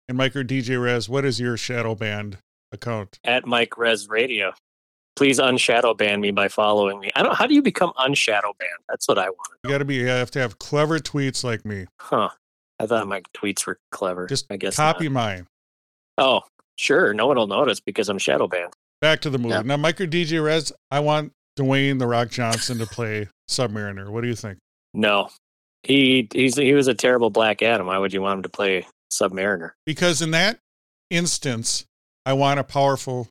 And 0.08 0.18
Micro 0.18 0.44
DJ 0.44 0.82
Rez, 0.82 1.08
what 1.08 1.26
is 1.26 1.40
your 1.40 1.56
shadow 1.58 1.96
band 1.96 2.38
account? 2.72 3.20
At 3.24 3.46
Mike 3.46 3.78
Rez 3.78 4.10
Radio. 4.10 4.54
Please 5.16 5.38
unshadow 5.38 5.94
ban 5.94 6.22
me 6.22 6.32
by 6.32 6.48
following 6.48 7.00
me. 7.00 7.12
I 7.16 7.24
don't. 7.24 7.36
How 7.36 7.46
do 7.46 7.54
you 7.54 7.62
become 7.62 7.92
unshadow 7.98 8.54
banned? 8.58 8.72
That's 8.88 9.08
what 9.08 9.18
I 9.18 9.26
want. 9.26 9.50
You 9.64 9.70
got 9.70 9.80
to 9.80 9.86
be, 9.86 9.96
you 9.96 10.08
have 10.08 10.32
to 10.32 10.40
have 10.40 10.60
clever 10.60 10.98
tweets 10.98 11.44
like 11.44 11.66
me. 11.66 11.88
Huh? 12.00 12.30
I 12.80 12.86
thought 12.86 13.08
my 13.08 13.22
tweets 13.36 13.68
were 13.68 13.78
clever. 13.92 14.28
Just 14.28 14.46
I 14.50 14.56
guess. 14.56 14.78
copy 14.78 15.10
not. 15.10 15.14
mine. 15.14 15.48
Oh, 16.18 16.42
sure. 16.78 17.14
No 17.14 17.28
one 17.28 17.38
will 17.38 17.48
notice 17.48 17.82
because 17.82 18.08
I'm 18.08 18.18
shadow 18.18 18.48
banned. 18.48 18.74
Back 19.02 19.22
to 19.22 19.30
the 19.30 19.38
movie. 19.38 19.56
Yeah. 19.56 19.62
Now, 19.62 19.78
Micro 19.78 20.06
DJ 20.06 20.44
Rez, 20.44 20.72
I 20.90 21.02
want 21.02 21.34
Dwayne 21.58 22.00
The 22.00 22.08
Rock 22.08 22.30
Johnson 22.30 22.78
to 22.80 22.86
play 22.86 23.28
Submariner. 23.50 24.10
What 24.10 24.22
do 24.22 24.28
you 24.28 24.36
think? 24.36 24.58
No, 24.94 25.30
he 25.84 26.28
he's 26.34 26.56
he 26.56 26.74
was 26.74 26.88
a 26.88 26.94
terrible 26.94 27.30
Black 27.30 27.62
Adam. 27.62 27.88
Why 27.88 27.98
would 27.98 28.14
you 28.14 28.22
want 28.22 28.38
him 28.38 28.44
to 28.44 28.50
play 28.50 28.86
Submariner? 29.12 29.72
because 29.86 30.22
in 30.22 30.32
that 30.32 30.60
instance, 31.10 31.86
I 32.26 32.34
want 32.34 32.60
a 32.60 32.64
powerful 32.64 33.30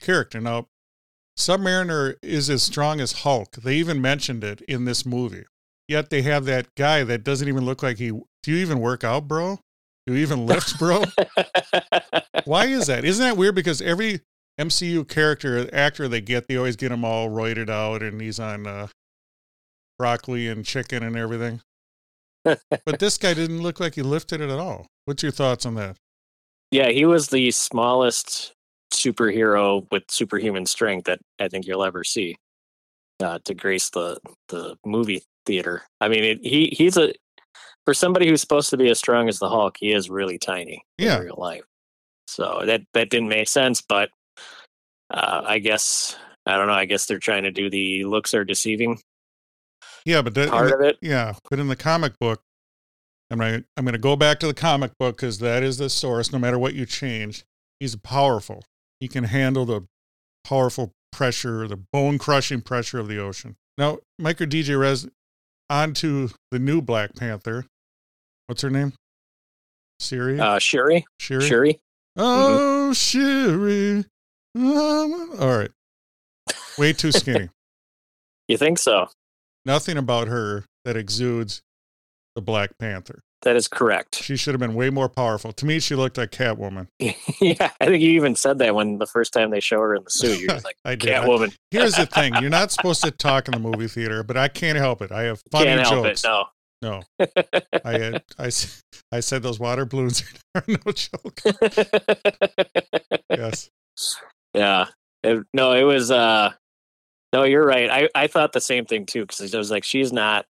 character. 0.00 0.40
Now, 0.40 0.68
Submariner 1.36 2.16
is 2.22 2.50
as 2.50 2.62
strong 2.62 3.00
as 3.00 3.12
Hulk. 3.22 3.52
They 3.56 3.76
even 3.76 4.00
mentioned 4.00 4.44
it 4.44 4.60
in 4.62 4.84
this 4.84 5.06
movie. 5.06 5.44
Yet 5.86 6.10
they 6.10 6.22
have 6.22 6.44
that 6.44 6.74
guy 6.76 7.02
that 7.04 7.24
doesn't 7.24 7.48
even 7.48 7.64
look 7.64 7.82
like 7.82 7.98
he. 7.98 8.10
Do 8.10 8.52
you 8.52 8.58
even 8.58 8.80
work 8.80 9.04
out, 9.04 9.26
bro? 9.26 9.58
Do 10.06 10.14
you 10.14 10.20
even 10.20 10.46
lift, 10.46 10.78
bro? 10.78 11.04
Why 12.44 12.66
is 12.66 12.86
that? 12.86 13.04
Isn't 13.04 13.24
that 13.24 13.36
weird? 13.36 13.54
Because 13.54 13.80
every 13.80 14.20
MCU 14.60 15.08
character, 15.08 15.68
actor 15.72 16.08
they 16.08 16.20
get, 16.20 16.46
they 16.48 16.56
always 16.56 16.76
get 16.76 16.92
him 16.92 17.04
all 17.04 17.28
roided 17.30 17.70
out 17.70 18.02
and 18.02 18.20
he's 18.20 18.38
on 18.40 18.66
uh, 18.66 18.88
broccoli 19.98 20.48
and 20.48 20.64
chicken 20.64 21.02
and 21.02 21.16
everything. 21.16 21.60
but 22.44 22.60
this 22.98 23.18
guy 23.18 23.34
didn't 23.34 23.62
look 23.62 23.80
like 23.80 23.94
he 23.94 24.02
lifted 24.02 24.40
it 24.40 24.50
at 24.50 24.58
all. 24.58 24.86
What's 25.04 25.22
your 25.22 25.32
thoughts 25.32 25.66
on 25.66 25.74
that? 25.74 25.96
Yeah, 26.70 26.88
he 26.90 27.04
was 27.04 27.28
the 27.28 27.50
smallest 27.50 28.52
superhero 28.92 29.86
with 29.90 30.04
superhuman 30.10 30.66
strength 30.66 31.04
that 31.04 31.20
I 31.40 31.48
think 31.48 31.66
you'll 31.66 31.84
ever 31.84 32.04
see 32.04 32.36
uh, 33.22 33.38
to 33.44 33.54
grace 33.54 33.90
the 33.90 34.18
the 34.48 34.76
movie 34.84 35.22
theater. 35.46 35.82
I 36.00 36.08
mean, 36.08 36.24
it, 36.24 36.38
he 36.42 36.66
he's 36.76 36.96
a 36.96 37.12
for 37.84 37.94
somebody 37.94 38.28
who's 38.28 38.40
supposed 38.42 38.68
to 38.70 38.76
be 38.76 38.90
as 38.90 38.98
strong 38.98 39.28
as 39.28 39.38
the 39.38 39.48
Hulk, 39.48 39.76
he 39.80 39.92
is 39.92 40.10
really 40.10 40.38
tiny 40.38 40.82
Yeah. 40.98 41.16
in 41.18 41.24
real 41.24 41.36
life. 41.38 41.64
So 42.26 42.62
that 42.66 42.82
that 42.92 43.08
didn't 43.08 43.28
make 43.30 43.48
sense, 43.48 43.80
but 43.80 44.10
uh, 45.10 45.42
I 45.46 45.58
guess 45.58 46.16
I 46.44 46.56
don't 46.56 46.66
know. 46.66 46.74
I 46.74 46.84
guess 46.84 47.06
they're 47.06 47.18
trying 47.18 47.44
to 47.44 47.50
do 47.50 47.70
the 47.70 48.04
looks 48.04 48.34
are 48.34 48.44
deceiving 48.44 49.00
Yeah, 50.08 50.22
but 50.22 50.34
that, 50.36 50.48
part 50.48 50.72
of 50.72 50.80
it. 50.80 50.96
yeah, 51.02 51.34
but 51.50 51.58
in 51.58 51.68
the 51.68 51.76
comic 51.76 52.18
book, 52.18 52.40
I'm 53.30 53.38
going 53.38 53.66
I'm 53.76 53.84
going 53.84 53.92
to 53.92 53.98
go 53.98 54.16
back 54.16 54.40
to 54.40 54.46
the 54.46 54.54
comic 54.54 54.92
book 54.98 55.16
because 55.16 55.38
that 55.40 55.62
is 55.62 55.76
the 55.76 55.90
source. 55.90 56.32
No 56.32 56.38
matter 56.38 56.58
what 56.58 56.72
you 56.72 56.86
change, 56.86 57.44
he's 57.78 57.94
powerful. 57.94 58.64
He 59.00 59.08
can 59.08 59.24
handle 59.24 59.66
the 59.66 59.86
powerful 60.44 60.92
pressure, 61.12 61.68
the 61.68 61.76
bone 61.76 62.16
crushing 62.16 62.62
pressure 62.62 62.98
of 62.98 63.06
the 63.06 63.18
ocean. 63.18 63.56
Now, 63.76 63.98
Micro 64.18 64.46
DJ 64.46 64.80
Rez, 64.80 65.06
on 65.68 65.92
to 65.94 66.30
the 66.50 66.58
new 66.58 66.80
Black 66.80 67.14
Panther. 67.14 67.66
What's 68.46 68.62
her 68.62 68.70
name? 68.70 68.94
Siri. 70.00 70.40
Uh, 70.40 70.58
Sherry. 70.58 71.04
Sherry. 71.20 71.46
Shuri. 71.46 71.80
Oh, 72.16 72.94
Sherry. 72.94 74.06
Um, 74.56 75.32
all 75.38 75.58
right. 75.58 75.70
Way 76.78 76.94
too 76.94 77.12
skinny. 77.12 77.50
You 78.48 78.56
think 78.56 78.78
so? 78.78 79.10
Nothing 79.68 79.98
about 79.98 80.28
her 80.28 80.64
that 80.86 80.96
exudes 80.96 81.60
the 82.34 82.40
Black 82.40 82.70
Panther. 82.78 83.20
That 83.42 83.54
is 83.54 83.68
correct. 83.68 84.14
She 84.22 84.34
should 84.34 84.54
have 84.54 84.60
been 84.60 84.74
way 84.74 84.88
more 84.88 85.10
powerful. 85.10 85.52
To 85.52 85.66
me, 85.66 85.78
she 85.78 85.94
looked 85.94 86.16
like 86.16 86.30
Catwoman. 86.30 86.86
yeah, 86.98 87.70
I 87.78 87.84
think 87.84 88.02
you 88.02 88.12
even 88.12 88.34
said 88.34 88.58
that 88.60 88.74
when 88.74 88.96
the 88.96 89.06
first 89.06 89.34
time 89.34 89.50
they 89.50 89.60
show 89.60 89.78
her 89.80 89.94
in 89.94 90.04
the 90.04 90.10
suit. 90.10 90.40
You're 90.40 90.58
like 90.64 90.76
I 90.86 90.96
Catwoman. 90.96 91.54
Here's 91.70 91.94
the 91.96 92.06
thing: 92.06 92.34
you're 92.40 92.48
not 92.48 92.72
supposed 92.72 93.04
to 93.04 93.10
talk 93.10 93.46
in 93.46 93.52
the 93.52 93.58
movie 93.60 93.88
theater, 93.88 94.22
but 94.22 94.38
I 94.38 94.48
can't 94.48 94.78
help 94.78 95.02
it. 95.02 95.12
I 95.12 95.24
have 95.24 95.42
funny 95.52 95.66
Can't 95.66 95.80
help 95.82 96.06
jokes. 96.06 96.24
it. 96.24 96.26
No. 96.26 96.44
No, 96.80 97.02
I 97.84 97.92
had 97.98 98.22
I, 98.38 98.50
I 99.12 99.18
said 99.20 99.42
those 99.42 99.58
water 99.60 99.84
balloons 99.84 100.22
are 100.54 100.62
no 100.66 100.92
joke. 100.92 101.40
Yes, 103.30 103.68
yeah. 104.54 104.86
It- 105.22 105.44
no, 105.52 105.72
it 105.72 105.82
was. 105.82 106.10
uh 106.10 106.52
No, 107.32 107.42
you're 107.44 107.64
right. 107.66 107.90
I 107.90 108.08
I 108.14 108.26
thought 108.26 108.52
the 108.52 108.60
same 108.60 108.84
thing 108.86 109.04
too 109.06 109.22
because 109.26 109.54
I 109.54 109.58
was 109.58 109.70
like, 109.70 109.84
she's 109.84 110.12
not 110.12 110.46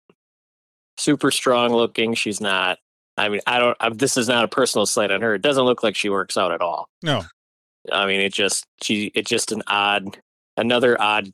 super 0.98 1.32
strong 1.32 1.74
looking. 1.74 2.14
She's 2.14 2.40
not. 2.42 2.78
I 3.18 3.30
mean, 3.30 3.42
I 3.48 3.60
don't. 3.60 3.76
I, 3.80 3.90
this 3.90 4.16
is 4.18 4.28
not 4.28 4.44
a 4.44 4.48
personal 4.48 4.86
slight 4.86 5.10
on 5.12 5.22
her. 5.22 5.34
It 5.34 5.42
doesn't 5.42 5.64
look 5.66 5.82
like 5.84 5.96
she 5.96 6.10
works 6.10 6.38
out 6.38 6.52
at 6.52 6.62
all. 6.62 6.88
no, 7.02 7.24
I 7.92 8.06
mean, 8.06 8.22
it 8.22 8.34
just 8.34 8.66
she. 8.84 9.12
It's 9.16 9.30
just 9.30 9.52
an 9.52 9.64
odd, 9.68 10.20
another 10.56 11.00
odd 11.02 11.32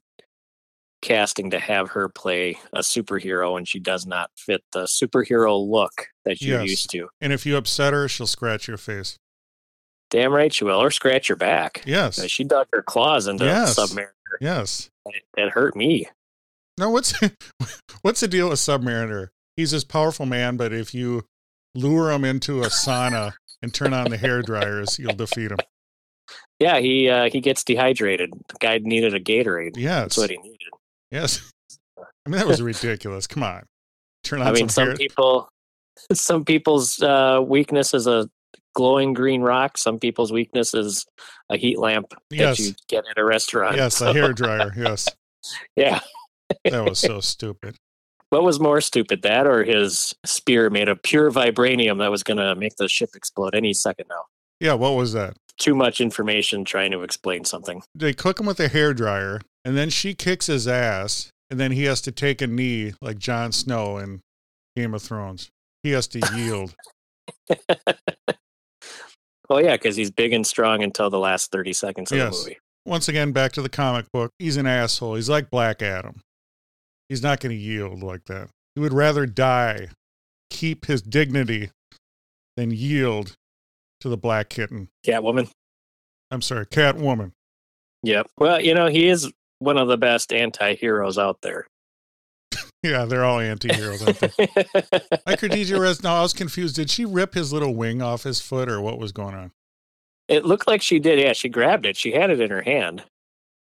casting 1.01 1.50
to 1.51 1.59
have 1.59 1.89
her 1.89 2.07
play 2.07 2.57
a 2.71 2.79
superhero 2.79 3.57
and 3.57 3.67
she 3.67 3.77
does 3.77 4.05
not 4.05 4.31
fit 4.38 4.63
the 4.71 4.83
superhero 4.83 5.59
look 5.69 6.07
that 6.23 6.41
you're 6.41 6.62
Yes. 6.62 6.69
used 6.69 6.89
to. 6.91 7.09
and 7.19 7.33
if 7.33 7.45
you 7.45 7.57
upset 7.57 7.91
her, 7.91 8.07
she'll 8.07 8.25
scratch 8.27 8.69
your 8.69 8.77
face. 8.77 9.17
Damn 10.09 10.31
right 10.31 10.53
she 10.53 10.63
will, 10.63 10.81
or 10.81 10.91
scratch 10.91 11.27
your 11.27 11.35
back. 11.35 11.83
Yes, 11.85 12.23
She 12.29 12.45
dug 12.45 12.67
her 12.71 12.81
claws 12.81 13.27
into 13.27 13.43
Yes. 13.43 13.75
Submariner. 13.77 14.07
Yes. 14.42 14.90
It, 15.36 15.52
hurt 15.52 15.75
me. 15.75 16.08
Now, 16.78 16.92
what's 16.92 17.13
what's 18.02 18.20
the 18.20 18.28
deal 18.28 18.50
with 18.50 18.60
Submariner? 18.60 19.30
He's 19.56 19.72
this 19.72 19.84
powerful 19.84 20.25
man, 20.25 20.58
but 20.58 20.74
if 20.74 20.94
you 20.94 21.24
lure 21.75 22.12
him 22.12 22.24
into 22.24 22.62
a 22.62 22.68
sauna 22.68 23.34
and 23.62 23.74
turn 23.74 23.94
on 23.94 24.10
the 24.10 24.18
hair 24.18 24.42
dryers, 24.42 24.98
you'll 24.98 25.16
defeat 25.16 25.52
him. 25.52 25.60
Yeah, 26.60 26.80
he 26.80 27.10
uh, 27.10 27.30
he 27.30 27.42
gets 27.42 27.63
dehydrated. 27.63 28.32
The 28.48 28.56
guy 28.60 28.80
needed 28.80 29.13
a 29.13 29.20
Gatorade. 29.20 29.75
Yes. 29.75 30.04
That's 30.04 30.18
what 30.18 30.30
he 30.30 30.38
needed. 30.38 30.70
Yes. 31.12 31.52
I 31.98 32.30
mean, 32.30 32.40
that 32.40 32.48
was 32.48 32.62
ridiculous. 32.62 33.28
Come 33.28 33.44
on. 33.44 33.63
Turn 34.24 34.42
on 34.42 34.48
I 34.48 34.52
mean, 34.52 34.70
some 34.70 34.88
some 34.88 34.98
people, 34.98 35.50
some 36.13 36.46
people's 36.46 37.02
uh, 37.02 37.42
weakness 37.46 37.94
is 37.94 38.08
a 38.08 38.30
glowing 38.74 39.13
green 39.13 39.42
rock. 39.42 39.77
Some 39.77 40.00
people's 40.00 40.32
weakness 40.32 40.74
is 40.74 41.06
a 41.50 41.58
heat 41.58 41.80
lamp 41.80 42.13
that 42.30 42.60
you 42.60 42.74
get 42.88 43.06
at 43.10 43.18
a 43.18 43.25
restaurant. 43.25 43.75
Yes, 43.75 44.01
a 44.01 44.13
hair 44.13 44.34
dryer. 44.34 44.72
Yes. 44.75 45.08
Yeah. 45.75 46.00
That 46.65 46.86
was 46.86 47.00
so 47.00 47.20
stupid. 47.20 47.75
What 48.30 48.44
was 48.44 48.60
more 48.60 48.82
stupid, 48.82 49.22
that 49.22 49.46
or 49.46 49.63
his 49.63 50.15
spear 50.25 50.70
made 50.70 50.89
of 50.89 51.01
pure 51.03 51.30
vibranium 51.30 52.00
that 52.00 52.10
was 52.10 52.24
going 52.24 52.38
to 52.38 52.56
make 52.56 52.75
the 52.77 52.88
ship 52.88 53.12
explode 53.15 53.53
any 53.53 53.74
second 53.74 54.06
now? 54.10 54.24
Yeah, 54.60 54.74
what 54.74 54.96
was 54.96 55.13
that? 55.13 55.38
Too 55.60 55.75
much 55.75 56.01
information 56.01 56.65
trying 56.65 56.92
to 56.92 57.03
explain 57.03 57.46
something. 57.46 57.84
They 57.94 58.13
cook 58.13 58.39
him 58.39 58.48
with 58.48 58.60
a 58.60 58.70
hair 58.70 58.94
dryer, 58.94 59.39
and 59.63 59.77
then 59.77 59.92
she 59.92 60.15
kicks 60.15 60.48
his 60.48 60.68
ass, 60.68 61.30
and 61.51 61.60
then 61.60 61.74
he 61.74 61.84
has 61.84 62.01
to 62.01 62.12
take 62.12 62.42
a 62.42 62.48
knee 62.48 62.94
like 63.01 63.20
Jon 63.20 63.51
Snow 63.51 63.98
in 63.98 64.22
Game 64.75 64.96
of 64.96 65.03
Thrones. 65.03 65.50
He 65.84 65.92
has 65.92 66.08
to 66.08 66.22
yield. 66.36 66.74
Oh 69.50 69.57
yeah, 69.57 69.73
because 69.75 69.95
he's 69.95 70.12
big 70.12 70.33
and 70.33 70.45
strong 70.47 70.83
until 70.83 71.09
the 71.09 71.19
last 71.19 71.51
thirty 71.51 71.73
seconds 71.73 72.12
of 72.12 72.17
Yes. 72.17 72.38
the 72.38 72.43
movie. 72.50 72.59
Once 72.85 73.07
again, 73.07 73.31
back 73.31 73.51
to 73.53 73.62
the 73.62 73.69
comic 73.69 74.05
book. 74.12 74.31
He's 74.39 74.57
an 74.57 74.65
asshole. 74.67 75.15
He's 75.15 75.29
like 75.29 75.50
Black 75.50 75.81
Adam. 75.81 76.21
He's 77.09 77.23
not 77.23 77.39
going 77.39 77.55
to 77.55 77.62
yield 77.62 78.03
like 78.03 78.25
that. 78.25 78.50
He 78.75 78.81
would 78.81 78.93
rather 78.93 79.25
die, 79.25 79.88
keep 80.50 80.85
his 80.85 81.01
dignity, 81.01 81.69
than 82.57 82.71
yield 82.71 83.35
to 84.01 84.09
the 84.09 84.17
black 84.17 84.50
kitten. 84.50 84.89
Catwoman. 85.05 85.50
I'm 86.31 86.41
sorry, 86.41 86.65
Catwoman. 86.65 87.31
Yep. 88.03 88.27
Well, 88.38 88.59
you 88.62 88.73
know 88.73 88.88
he 88.88 89.07
is 89.07 89.31
one 89.59 89.77
of 89.77 89.88
the 89.88 89.97
best 89.97 90.33
anti-heroes 90.33 91.17
out 91.17 91.38
there. 91.41 91.67
Yeah, 92.84 93.06
they're 93.06 93.24
all 93.24 93.40
anti-heroes. 93.40 94.06
aren't 94.06 94.20
they? 94.20 94.28
Like 95.25 95.40
Khadija 95.40 96.04
no, 96.04 96.10
I 96.13 96.22
was 96.22 96.34
confused. 96.34 96.75
Did 96.75 96.90
she 96.90 97.06
rip 97.06 97.34
his 97.34 97.54
little 97.54 97.74
wing 97.74 98.02
off 98.02 98.24
his 98.24 98.42
foot, 98.42 98.70
or 98.70 98.82
what 98.82 99.00
was 99.00 99.12
going 99.12 99.34
on? 99.34 99.52
it 100.28 100.46
looked 100.46 100.68
like 100.68 100.82
she 100.82 101.00
did. 101.00 101.20
Yeah, 101.20 101.34
she 101.34 101.50
grabbed 101.50 101.86
it. 101.86 101.98
She 101.98 102.12
had 102.12 102.30
it 102.30 102.40
in 102.40 102.50
her 102.50 102.62
hand. 102.62 103.04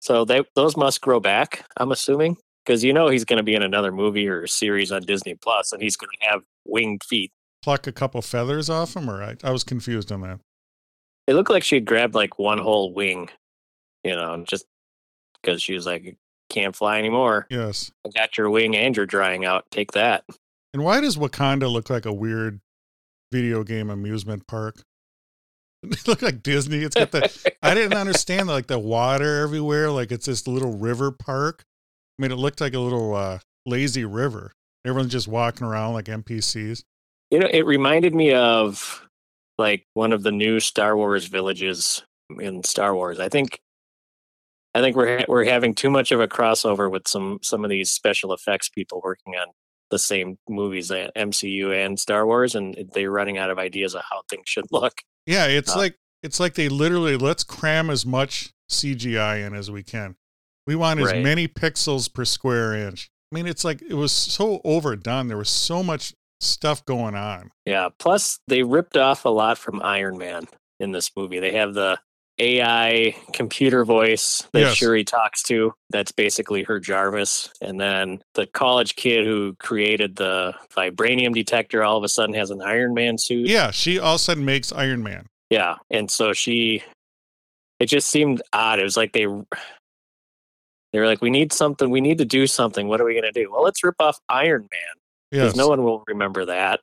So 0.01 0.25
they 0.25 0.43
those 0.55 0.77
must 0.77 1.01
grow 1.01 1.21
back. 1.21 1.65
I'm 1.77 1.93
assuming 1.93 2.37
because 2.65 2.85
you 2.85 2.93
know 2.93 3.09
he's 3.09 3.25
going 3.25 3.39
to 3.39 3.43
be 3.43 3.55
in 3.55 3.63
another 3.63 3.93
movie 3.93 4.29
or 4.29 4.47
series 4.47 4.93
on 4.93 5.03
Disney 5.03 5.35
Plus, 5.35 5.73
and 5.73 5.83
he's 5.83 5.97
going 5.97 6.11
to 6.21 6.27
have 6.27 6.43
winged 6.65 7.03
feet. 7.05 7.33
Pluck 7.63 7.87
a 7.87 7.93
couple 7.93 8.21
feathers 8.21 8.69
off 8.69 8.95
him, 8.97 9.09
or 9.09 9.23
I, 9.23 9.37
I 9.43 9.51
was 9.51 9.65
confused 9.65 10.13
on 10.13 10.21
that. 10.23 10.41
It 11.27 11.35
looked 11.35 11.51
like 11.51 11.63
she 11.63 11.77
had 11.77 11.87
grabbed 11.87 12.15
like 12.15 12.39
one 12.39 12.59
whole 12.59 12.93
wing, 12.93 13.31
you 14.03 14.15
know, 14.15 14.45
just 14.47 14.67
because 15.41 15.63
she 15.63 15.73
was 15.73 15.87
like, 15.87 16.17
"Can't 16.55 16.75
fly 16.77 16.99
anymore. 16.99 17.47
Yes. 17.51 17.91
I 18.07 18.11
got 18.11 18.39
your 18.39 18.49
wing 18.49 18.77
and 18.77 18.97
you're 18.97 19.07
drying 19.07 19.45
out. 19.45 19.67
Take 19.71 19.93
that." 19.93 20.25
And 20.73 20.85
why 20.85 21.01
does 21.01 21.17
Wakanda 21.17 21.71
look 21.71 21.91
like 21.91 22.07
a 22.07 22.13
weird 22.13 22.61
video 23.33 23.65
game 23.65 23.91
amusement 23.91 24.47
park? 24.47 24.77
It 25.83 26.09
look 26.09 26.23
like 26.23 26.43
Disney. 26.43 26.79
It's 26.79 26.95
got 26.95 27.11
the. 27.11 27.55
I 27.63 27.75
didn't 27.75 27.99
understand 27.99 28.49
like 28.49 28.69
the 28.69 28.79
water 28.79 29.43
everywhere. 29.43 29.91
Like 29.91 30.13
it's 30.13 30.25
this 30.25 30.47
little 30.47 30.79
river 30.79 31.11
park. 31.11 31.63
I 32.19 32.23
mean, 32.23 32.33
it 32.33 32.37
looked 32.37 32.63
like 32.63 32.73
a 32.73 32.79
little 32.79 33.15
uh, 33.15 33.41
lazy 33.67 34.07
river. 34.07 34.53
Everyone's 34.87 35.13
just 35.13 35.29
walking 35.29 35.67
around 35.67 35.93
like 35.93 36.07
NPCs. 36.07 36.85
You 37.31 37.39
know, 37.39 37.49
it 37.51 37.67
reminded 37.67 38.15
me 38.15 38.33
of 38.33 39.07
like 39.59 39.85
one 39.93 40.13
of 40.13 40.23
the 40.23 40.33
new 40.33 40.59
Star 40.61 40.97
Wars 40.97 41.27
villages 41.27 42.03
in 42.39 42.65
Star 42.65 42.95
Wars. 42.95 43.21
I 43.21 43.29
think 43.29 43.61
I 44.75 44.81
think 44.81 44.97
we're 44.97 45.19
ha- 45.21 45.25
we're 45.29 45.45
having 45.45 45.75
too 45.75 45.91
much 45.91 46.11
of 46.13 46.21
a 46.21 46.29
crossover 46.29 46.91
with 46.91 47.07
some 47.09 47.39
some 47.43 47.65
of 47.65 47.71
these 47.71 47.91
special 47.91 48.33
effects 48.33 48.69
people 48.69 49.01
working 49.05 49.35
on 49.35 49.47
the 49.91 49.99
same 49.99 50.39
movies 50.49 50.91
at 50.91 51.15
MCU 51.15 51.71
and 51.73 52.01
Star 52.01 52.27
Wars 52.27 52.55
and 52.55 52.75
they're 52.95 53.11
running 53.11 53.39
out 53.39 53.51
of 53.51 53.59
ideas 53.59 53.95
of 53.95 54.03
how 54.11 54.23
things 54.29 54.45
should 54.49 54.65
look. 54.73 54.95
Yeah, 55.27 55.47
it's 55.47 55.75
Uh, 55.75 55.79
like 55.79 55.97
it's 56.23 56.41
like 56.41 56.55
they 56.55 56.69
literally 56.69 57.17
let's 57.17 57.45
cram 57.45 57.91
as 57.91 58.05
much 58.05 58.51
CGI 58.71 59.47
in 59.47 59.55
as 59.55 59.71
we 59.71 59.83
can. 59.83 60.17
We 60.67 60.75
want 60.75 60.99
as 61.01 61.13
Right. 61.13 61.23
many 61.23 61.47
pixels 61.47 62.13
per 62.13 62.25
square 62.25 62.75
inch. 62.75 63.11
I 63.31 63.35
mean, 63.35 63.47
it's 63.47 63.65
like 63.65 63.83
it 63.83 63.95
was 63.95 64.11
so 64.13 64.61
overdone. 64.65 65.29
There 65.29 65.37
was 65.37 65.51
so 65.51 65.83
much 65.83 66.15
stuff 66.41 66.85
going 66.85 67.15
on. 67.15 67.51
Yeah, 67.67 67.91
plus 67.99 68.41
they 68.49 68.63
ripped 68.63 68.97
off 68.97 69.25
a 69.25 69.29
lot 69.29 69.59
from 69.59 69.83
Iron 69.83 70.17
Man 70.19 70.47
in 70.81 70.93
this 70.93 71.11
movie. 71.17 71.39
They 71.41 71.53
have 71.53 71.75
the 71.75 71.99
AI 72.39 73.15
computer 73.33 73.85
voice 73.85 74.47
that 74.53 74.61
Yes. 74.61 74.75
Shuri 74.77 75.05
talks 75.05 75.43
to. 75.45 75.73
That's 75.91 76.11
basically 76.13 76.65
her 76.65 76.81
Jarvis. 76.81 77.51
And 77.61 77.81
then 77.81 78.23
the 78.35 78.47
college 78.47 78.97
kid 78.97 79.25
who 79.27 79.55
created 79.61 80.17
the 80.17 80.55
vibranium 80.77 81.33
detector 81.33 81.85
all 81.85 81.97
of 81.97 82.03
a 82.05 82.09
sudden 82.09 82.35
has 82.35 82.51
an 82.51 82.61
Iron 82.63 82.93
Man 82.95 83.19
suit. 83.19 83.47
Yeah, 83.49 83.71
she 83.71 83.99
all 83.99 84.15
of 84.15 84.17
a 84.17 84.19
sudden 84.19 84.45
makes 84.45 84.73
Iron 84.73 85.03
Man. 85.03 85.27
Yeah. 85.51 85.77
And 85.91 86.11
so 86.11 86.33
she, 86.33 86.83
it 87.79 87.87
just 87.87 88.09
seemed 88.09 88.43
odd. 88.53 88.81
It 88.81 88.85
was 88.85 88.97
like 88.97 89.13
they, 89.13 89.27
they 90.93 90.99
were 91.01 91.07
like, 91.07 91.23
we 91.23 91.31
need 91.31 91.53
something. 91.53 91.91
We 91.91 92.01
need 92.01 92.19
to 92.19 92.25
do 92.25 92.47
something. 92.47 92.89
What 92.89 93.01
are 93.01 93.05
we 93.05 93.13
going 93.15 93.25
to 93.25 93.33
do? 93.33 93.51
Well, 93.53 93.63
let's 93.63 93.85
rip 93.85 93.97
off 94.01 94.19
Iron 94.29 94.63
Man 94.63 94.95
because 95.31 95.49
Yes. 95.53 95.57
no 95.57 95.69
one 95.69 95.83
will 95.85 96.03
remember 96.09 96.45
that. 96.47 96.81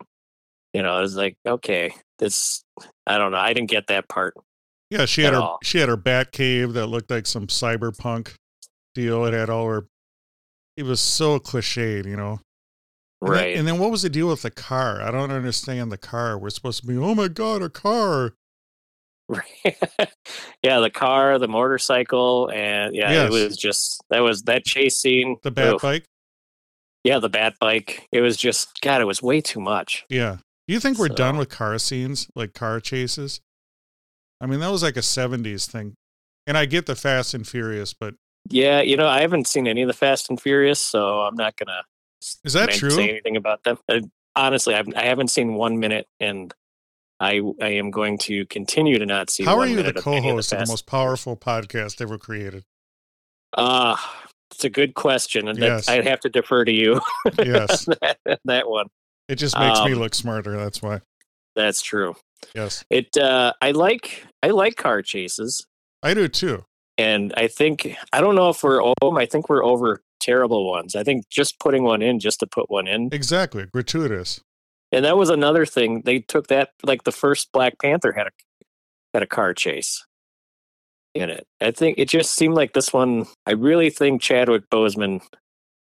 You 0.74 0.82
know, 0.84 0.98
it 0.98 1.02
was 1.02 1.18
like, 1.18 1.36
okay, 1.46 1.94
this, 2.20 2.64
I 3.06 3.18
don't 3.18 3.32
know. 3.32 3.38
I 3.38 3.52
didn't 3.54 3.70
get 3.70 3.88
that 3.88 4.08
part. 4.08 4.36
Yeah, 4.92 5.06
she 5.06 5.24
had 5.24 5.34
her 5.34 5.40
all. 5.40 5.58
she 5.64 5.80
had 5.80 5.90
her 5.90 5.98
bat 5.98 6.32
cave 6.32 6.74
that 6.74 6.86
looked 6.88 7.10
like 7.10 7.26
some 7.26 7.48
cyberpunk 7.48 8.34
deal. 8.94 9.26
It 9.26 9.34
had 9.34 9.50
all 9.50 9.66
her 9.68 9.88
it 10.78 10.84
was 10.84 11.00
so 11.00 11.40
cliched, 11.40 12.06
you 12.06 12.16
know. 12.16 12.40
And 13.22 13.30
then- 13.32 13.32
Right. 13.32 13.56
and 13.56 13.68
then 13.68 13.78
what 13.80 13.90
was 13.92 14.02
the 14.04 14.10
deal 14.10 14.28
with 14.28 14.42
the 14.42 14.52
car? 14.52 15.02
I 15.02 15.12
don't 15.12 15.32
understand 15.32 15.92
the 15.92 15.98
car. 15.98 16.38
We're 16.38 16.50
supposed 16.50 16.82
to 16.82 16.88
be, 16.88 16.98
oh 16.98 17.14
my 17.16 17.28
god, 17.28 17.62
a 17.62 17.70
car. 17.70 18.34
Right. 19.30 19.46
yeah, 20.64 20.80
the 20.82 20.90
car, 20.90 21.40
the 21.40 21.48
motorcycle, 21.48 22.50
and 22.54 22.94
yeah, 22.96 23.12
Yes. 23.12 23.28
it 23.28 23.32
was 23.32 23.58
just 23.58 24.04
that 24.10 24.20
was 24.20 24.42
that 24.44 24.66
chase 24.66 24.98
scene. 25.00 25.38
The 25.44 25.52
bat 25.52 25.76
oof. 25.76 25.82
bike. 25.82 26.04
Yeah, 27.06 27.20
the 27.20 27.30
bat 27.30 27.56
bike. 27.60 28.08
It 28.12 28.22
was 28.22 28.36
just 28.38 28.82
God, 28.82 29.00
it 29.02 29.06
was 29.06 29.22
way 29.24 29.40
too 29.40 29.62
much. 29.62 30.06
Yeah. 30.10 30.38
Do 30.68 30.74
you 30.74 30.80
think 30.80 30.98
we're 30.98 31.08
done 31.10 31.38
with 31.38 31.50
car 31.50 31.78
scenes, 31.80 32.28
like 32.36 32.54
car 32.54 32.80
chases? 32.80 33.40
I 34.42 34.48
mean, 34.48 34.60
that 34.60 34.72
was 34.72 34.84
like 34.84 34.98
a 34.98 35.02
70s 35.02 35.68
thing. 35.70 35.94
And 36.48 36.58
I 36.58 36.66
get 36.66 36.88
the 36.88 36.96
Fast 36.96 37.34
and 37.34 37.48
Furious, 37.48 37.94
but 37.94 38.16
Yeah, 38.50 38.82
you 38.82 38.98
know, 38.98 39.08
I 39.08 39.22
haven't 39.22 39.48
seen 39.48 39.68
any 39.68 39.84
of 39.84 39.88
the 39.88 39.94
Fast 39.94 40.30
and 40.30 40.42
Furious, 40.42 40.80
so 40.80 41.22
I'm 41.22 41.36
not 41.36 41.56
gonna 41.56 41.84
is 42.44 42.54
that 42.54 42.72
true? 42.72 42.90
say 42.90 43.10
anything 43.10 43.38
about 43.38 43.64
them. 43.64 43.78
Uh, 43.88 44.00
honestly, 44.36 44.76
I've, 44.76 44.88
I 44.96 45.04
haven't 45.04 45.30
seen 45.30 45.54
one 45.56 45.80
minute, 45.80 46.08
and 46.20 46.54
I 47.20 47.42
I 47.62 47.70
am 47.70 47.92
going 47.92 48.18
to 48.20 48.46
continue 48.48 48.98
to 49.00 49.06
not 49.06 49.30
see. 49.30 49.44
How 49.44 49.58
are 49.60 49.66
you 49.68 49.76
the 49.76 49.84
minute 49.84 49.98
of 49.98 50.08
any 50.08 50.18
of 50.18 50.24
co-host 50.24 50.52
of 50.54 50.60
the 50.60 50.66
most 50.68 50.86
powerful 50.88 51.36
podcast 51.38 52.02
ever 52.02 52.18
created? 52.18 52.64
Uh, 53.58 53.96
it's 54.52 54.64
a 54.64 54.70
good 54.70 54.94
question, 54.96 55.48
and 55.48 55.58
Yes. 55.60 55.88
I'd 55.90 56.06
have 56.08 56.20
to 56.22 56.30
defer 56.30 56.66
to 56.66 56.72
you. 56.72 57.02
Yes. 57.40 57.86
that, 58.02 58.18
that 58.46 58.70
one. 58.70 58.88
It 59.28 59.36
just 59.36 59.58
makes 59.58 59.80
me 59.82 59.94
Um, 59.94 60.00
look 60.00 60.14
smarter. 60.16 60.58
That's 60.58 60.82
why. 60.82 61.02
That's 61.56 61.82
true. 61.82 62.16
Yes. 62.56 62.84
It. 62.90 63.16
Uh, 63.18 63.54
I 63.62 63.72
like 63.72 64.26
I 64.44 64.48
like 64.50 64.76
car 64.76 65.02
chases. 65.02 65.66
I 66.04 66.14
do 66.14 66.28
too. 66.28 66.66
And 66.98 67.34
I 67.38 67.48
think 67.48 67.96
I 68.14 68.22
don't 68.22 68.36
know 68.36 68.50
if 68.50 68.64
we're 68.64 68.82
over. 69.02 69.20
I 69.20 69.26
think 69.26 69.50
we're 69.50 69.64
over 69.64 70.02
terrible 70.20 70.70
ones. 70.70 70.96
I 70.96 71.04
think 71.04 71.28
just 71.30 71.60
putting 71.60 71.84
one 71.84 72.02
in 72.02 72.20
just 72.20 72.40
to 72.42 72.48
put 72.48 72.70
one 72.70 72.88
in, 72.88 73.10
Exactly. 73.12 73.66
Gratuitous. 73.72 74.42
and 74.92 75.06
that 75.06 75.18
was 75.18 75.30
another 75.30 75.66
thing. 75.66 76.02
They 76.06 76.20
took 76.20 76.48
that 76.48 76.70
like 76.84 77.04
the 77.04 77.12
first 77.12 77.52
Black 77.52 77.80
Panther 77.80 78.12
had 78.12 78.28
a 78.28 78.32
had 79.14 79.24
a 79.24 79.28
car 79.28 79.54
chase 79.54 80.06
in 81.14 81.30
it. 81.30 81.46
I 81.60 81.72
think 81.72 81.98
it 81.98 82.08
just 82.10 82.32
seemed 82.34 82.56
like 82.56 82.74
this 82.74 82.94
one. 82.94 83.26
I 83.46 83.52
really 83.52 83.90
think 83.90 84.22
Chadwick 84.22 84.70
Boseman 84.70 85.22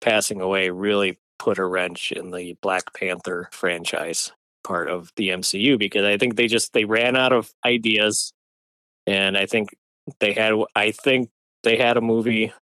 passing 0.02 0.42
away 0.42 0.70
really 0.70 1.20
put 1.40 1.58
a 1.60 1.66
wrench 1.66 2.12
in 2.12 2.32
the 2.32 2.56
Black 2.62 2.94
Panther 2.94 3.50
franchise 3.52 4.32
part 4.64 4.90
of 4.90 5.12
the 5.16 5.30
MCU 5.30 5.78
because 5.78 6.06
I 6.06 6.18
think 6.18 6.36
they 6.36 6.48
just 6.48 6.74
they 6.74 6.86
ran 6.86 7.16
out 7.16 7.34
of 7.34 7.52
ideas, 7.66 8.34
and 9.08 9.38
I 9.38 9.46
think 9.46 9.76
they 10.20 10.34
had 10.34 10.54
I 10.76 10.92
think 10.92 11.30
they 11.64 11.78
had 11.78 11.98
a 11.98 12.02
movie 12.02 12.54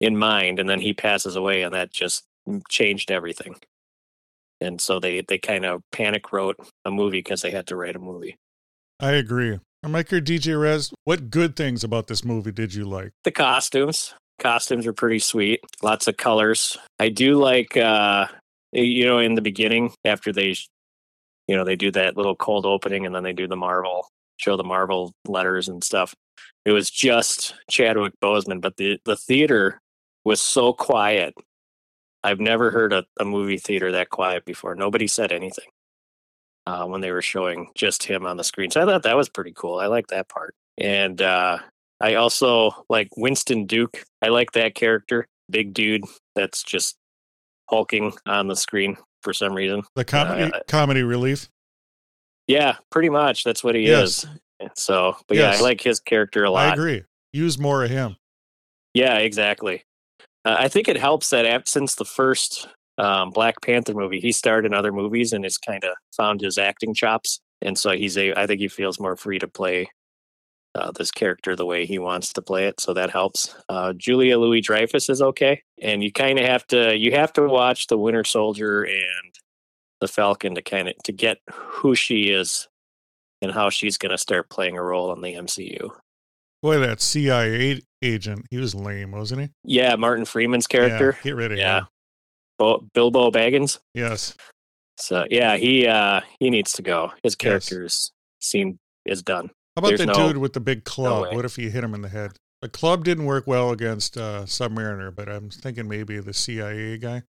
in 0.00 0.16
mind, 0.16 0.58
and 0.58 0.68
then 0.68 0.80
he 0.80 0.92
passes 0.92 1.36
away, 1.36 1.62
and 1.62 1.74
that 1.74 1.92
just 1.92 2.24
changed 2.68 3.10
everything. 3.10 3.56
And 4.60 4.80
so 4.80 4.98
they 4.98 5.20
they 5.20 5.38
kind 5.38 5.64
of 5.64 5.82
panic 5.92 6.32
wrote 6.32 6.56
a 6.84 6.90
movie 6.90 7.18
because 7.18 7.42
they 7.42 7.50
had 7.50 7.66
to 7.68 7.76
write 7.76 7.96
a 7.96 8.00
movie. 8.00 8.36
I 9.00 9.12
agree. 9.12 9.58
I'm 9.82 9.92
like 9.92 10.10
your 10.10 10.20
DJ 10.20 10.60
Rez. 10.60 10.92
What 11.04 11.30
good 11.30 11.54
things 11.54 11.84
about 11.84 12.08
this 12.08 12.24
movie 12.24 12.50
did 12.50 12.74
you 12.74 12.84
like? 12.84 13.12
The 13.22 13.30
costumes, 13.30 14.14
costumes 14.40 14.86
are 14.86 14.92
pretty 14.92 15.20
sweet. 15.20 15.60
Lots 15.82 16.08
of 16.08 16.16
colors. 16.16 16.76
I 16.98 17.08
do 17.08 17.34
like, 17.34 17.76
uh, 17.76 18.26
you 18.72 19.06
know, 19.06 19.18
in 19.18 19.34
the 19.34 19.40
beginning 19.40 19.92
after 20.04 20.32
they, 20.32 20.56
you 21.48 21.56
know, 21.56 21.64
they 21.64 21.76
do 21.76 21.90
that 21.90 22.16
little 22.16 22.36
cold 22.36 22.66
opening 22.66 23.06
and 23.06 23.14
then 23.14 23.24
they 23.24 23.32
do 23.32 23.48
the 23.48 23.56
Marvel 23.56 24.06
show 24.38 24.56
the 24.56 24.64
Marvel 24.64 25.12
letters 25.26 25.68
and 25.68 25.84
stuff. 25.84 26.14
It 26.64 26.72
was 26.72 26.90
just 26.90 27.54
Chadwick 27.68 28.14
Boseman, 28.22 28.60
but 28.60 28.76
the 28.76 28.98
the 29.04 29.16
theater 29.16 29.80
was 30.24 30.40
so 30.40 30.72
quiet. 30.72 31.34
I've 32.24 32.40
never 32.40 32.70
heard 32.70 32.92
a, 32.92 33.04
a 33.20 33.24
movie 33.24 33.58
theater 33.58 33.92
that 33.92 34.10
quiet 34.10 34.44
before. 34.44 34.74
Nobody 34.74 35.06
said 35.06 35.32
anything 35.32 35.68
uh, 36.66 36.84
when 36.84 37.00
they 37.00 37.12
were 37.12 37.22
showing 37.22 37.70
just 37.74 38.02
him 38.02 38.26
on 38.26 38.36
the 38.36 38.44
screen. 38.44 38.70
So 38.70 38.82
I 38.82 38.86
thought 38.86 39.04
that 39.04 39.16
was 39.16 39.28
pretty 39.28 39.52
cool. 39.54 39.78
I 39.78 39.86
like 39.86 40.08
that 40.08 40.28
part. 40.28 40.54
And 40.76 41.22
uh, 41.22 41.58
I 42.00 42.14
also 42.14 42.72
like 42.88 43.08
Winston 43.16 43.66
Duke. 43.66 44.04
I 44.20 44.28
like 44.28 44.52
that 44.52 44.74
character, 44.74 45.26
big 45.48 45.74
dude 45.74 46.04
that's 46.34 46.62
just 46.62 46.96
hulking 47.70 48.12
on 48.26 48.48
the 48.48 48.56
screen 48.56 48.96
for 49.22 49.32
some 49.32 49.54
reason. 49.54 49.82
The 49.94 50.04
comedy 50.04 50.52
Uh, 50.52 50.60
comedy 50.68 51.02
relief. 51.02 51.48
Yeah, 52.46 52.76
pretty 52.90 53.10
much. 53.10 53.44
That's 53.44 53.62
what 53.62 53.74
he 53.74 53.82
Yes. 53.82 54.24
is. 54.60 54.70
So, 54.74 55.16
but 55.28 55.36
yeah, 55.36 55.52
I 55.56 55.60
like 55.60 55.80
his 55.80 56.00
character 56.00 56.44
a 56.44 56.50
lot. 56.50 56.70
I 56.70 56.72
agree. 56.72 57.04
Use 57.32 57.58
more 57.58 57.84
of 57.84 57.90
him. 57.90 58.16
Yeah, 58.94 59.18
exactly. 59.18 59.84
Uh, 60.44 60.56
I 60.58 60.68
think 60.68 60.88
it 60.88 60.96
helps 60.96 61.30
that 61.30 61.68
since 61.68 61.94
the 61.94 62.04
first 62.04 62.68
um, 62.96 63.30
Black 63.30 63.60
Panther 63.62 63.94
movie, 63.94 64.18
he 64.18 64.32
starred 64.32 64.66
in 64.66 64.74
other 64.74 64.92
movies 64.92 65.32
and 65.32 65.44
has 65.44 65.58
kind 65.58 65.84
of 65.84 65.90
found 66.16 66.40
his 66.40 66.58
acting 66.58 66.94
chops, 66.94 67.38
and 67.62 67.78
so 67.78 67.92
he's 67.92 68.16
a. 68.16 68.32
I 68.34 68.46
think 68.46 68.60
he 68.60 68.66
feels 68.68 68.98
more 68.98 69.14
free 69.14 69.38
to 69.38 69.46
play 69.46 69.88
uh, 70.74 70.92
this 70.92 71.10
character 71.10 71.56
the 71.56 71.66
way 71.66 71.86
he 71.86 71.98
wants 71.98 72.32
to 72.34 72.42
play 72.42 72.66
it, 72.66 72.80
so 72.80 72.94
that 72.94 73.10
helps. 73.10 73.54
Uh, 73.68 73.92
Julia 73.94 74.38
Louis 74.38 74.60
Dreyfus 74.60 75.08
is 75.08 75.20
okay, 75.22 75.62
and 75.80 76.02
you 76.02 76.12
kind 76.12 76.38
of 76.38 76.44
have 76.46 76.66
to 76.68 76.96
you 76.96 77.12
have 77.12 77.32
to 77.34 77.46
watch 77.48 77.86
the 77.86 77.98
Winter 77.98 78.24
Soldier 78.24 78.82
and 78.84 79.34
the 80.00 80.08
Falcon 80.08 80.54
to 80.54 80.62
kind 80.62 80.88
of 80.88 80.94
to 81.04 81.12
get 81.12 81.38
who 81.52 81.94
she 81.94 82.30
is 82.30 82.68
and 83.42 83.52
how 83.52 83.70
she's 83.70 83.96
going 83.98 84.10
to 84.10 84.18
start 84.18 84.48
playing 84.50 84.76
a 84.76 84.82
role 84.82 85.12
in 85.12 85.20
the 85.22 85.34
MCU. 85.34 85.90
Boy, 86.62 86.78
that 86.78 87.00
CIA 87.00 87.80
agent, 88.02 88.46
he 88.50 88.58
was 88.58 88.74
lame, 88.74 89.12
wasn't 89.12 89.40
he? 89.42 89.48
Yeah, 89.64 89.94
Martin 89.96 90.24
Freeman's 90.24 90.66
character. 90.66 91.16
Yeah, 91.18 91.22
get 91.22 91.36
rid 91.36 91.52
of 91.52 91.58
Yeah. 91.58 91.78
him. 91.80 91.86
Bo- 92.58 92.84
Bilbo 92.94 93.30
Baggins. 93.30 93.78
Yes. 93.94 94.34
So 94.98 95.24
yeah, 95.30 95.56
he 95.56 95.86
uh 95.86 96.20
he 96.40 96.50
needs 96.50 96.72
to 96.72 96.82
go. 96.82 97.12
His 97.22 97.32
Yes. 97.34 97.36
character's 97.36 98.12
scene 98.40 98.78
is 99.06 99.22
done. 99.22 99.50
How 99.78 99.80
about 99.80 99.88
There's 99.90 100.00
the 100.00 100.06
no- 100.06 100.14
dude 100.32 100.38
with 100.38 100.54
the 100.54 100.60
big 100.60 100.82
club? 100.82 101.22
way. 101.22 101.36
what 101.36 101.44
if 101.44 101.56
you 101.56 101.70
hit 101.70 101.84
him 101.84 101.94
in 101.94 102.02
the 102.02 102.08
head? 102.08 102.32
The 102.62 102.68
club 102.68 103.04
didn't 103.04 103.26
work 103.26 103.46
well 103.46 103.70
against 103.70 104.16
uh, 104.18 104.42
Submariner, 104.42 105.14
but 105.14 105.28
I'm 105.28 105.50
thinking 105.50 105.86
maybe 105.86 106.18
the 106.18 106.34
CIA 106.34 106.98
guy. 106.98 107.22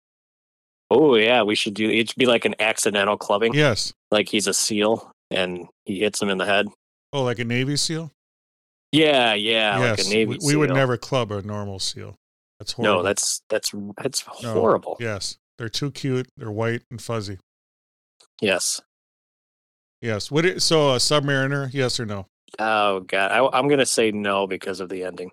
Oh 0.90 1.14
yeah, 1.16 1.42
we 1.42 1.54
should 1.54 1.74
do. 1.74 1.90
It 1.90 2.08
should 2.08 2.16
be 2.18 2.24
like 2.24 2.46
an 2.46 2.54
accidental 2.58 3.18
clubbing, 3.18 3.52
Yes. 3.52 3.92
like 4.10 4.30
he's 4.30 4.46
a 4.46 4.54
seal 4.54 5.12
and 5.30 5.66
he 5.84 5.98
hits 5.98 6.22
him 6.22 6.30
in 6.30 6.38
the 6.38 6.46
head. 6.46 6.68
Oh, 7.12 7.22
like 7.24 7.38
a 7.38 7.44
Navy 7.44 7.76
SEAL? 7.76 8.10
Yeah, 8.92 9.34
yeah, 9.34 9.78
yes. 9.78 9.98
like 9.98 10.06
a 10.06 10.10
navy. 10.10 10.38
we, 10.40 10.46
we 10.46 10.56
would 10.56 10.70
never 10.70 10.96
club 10.96 11.30
a 11.30 11.42
normal 11.42 11.78
SEAL. 11.78 12.14
That's 12.58 12.72
horrible. 12.72 12.96
No, 12.96 13.02
that's 13.02 13.42
that's 13.50 13.74
that's 13.98 14.24
No. 14.42 14.54
horrible. 14.54 14.96
Yes. 14.98 15.36
They're 15.58 15.68
too 15.68 15.90
cute. 15.90 16.28
They're 16.38 16.50
white 16.50 16.80
and 16.90 17.02
fuzzy. 17.02 17.36
Yes. 18.40 18.80
Yes. 20.00 20.30
Would 20.30 20.46
it, 20.46 20.62
so 20.62 20.92
a 20.92 20.96
Submariner? 20.96 21.68
Yes 21.74 22.00
or 22.00 22.06
no? 22.06 22.24
Oh 22.58 23.00
god, 23.00 23.30
I, 23.30 23.58
I'm 23.58 23.68
gonna 23.68 23.86
say 23.86 24.10
no 24.10 24.46
because 24.46 24.80
of 24.80 24.88
the 24.88 25.04
ending. 25.04 25.30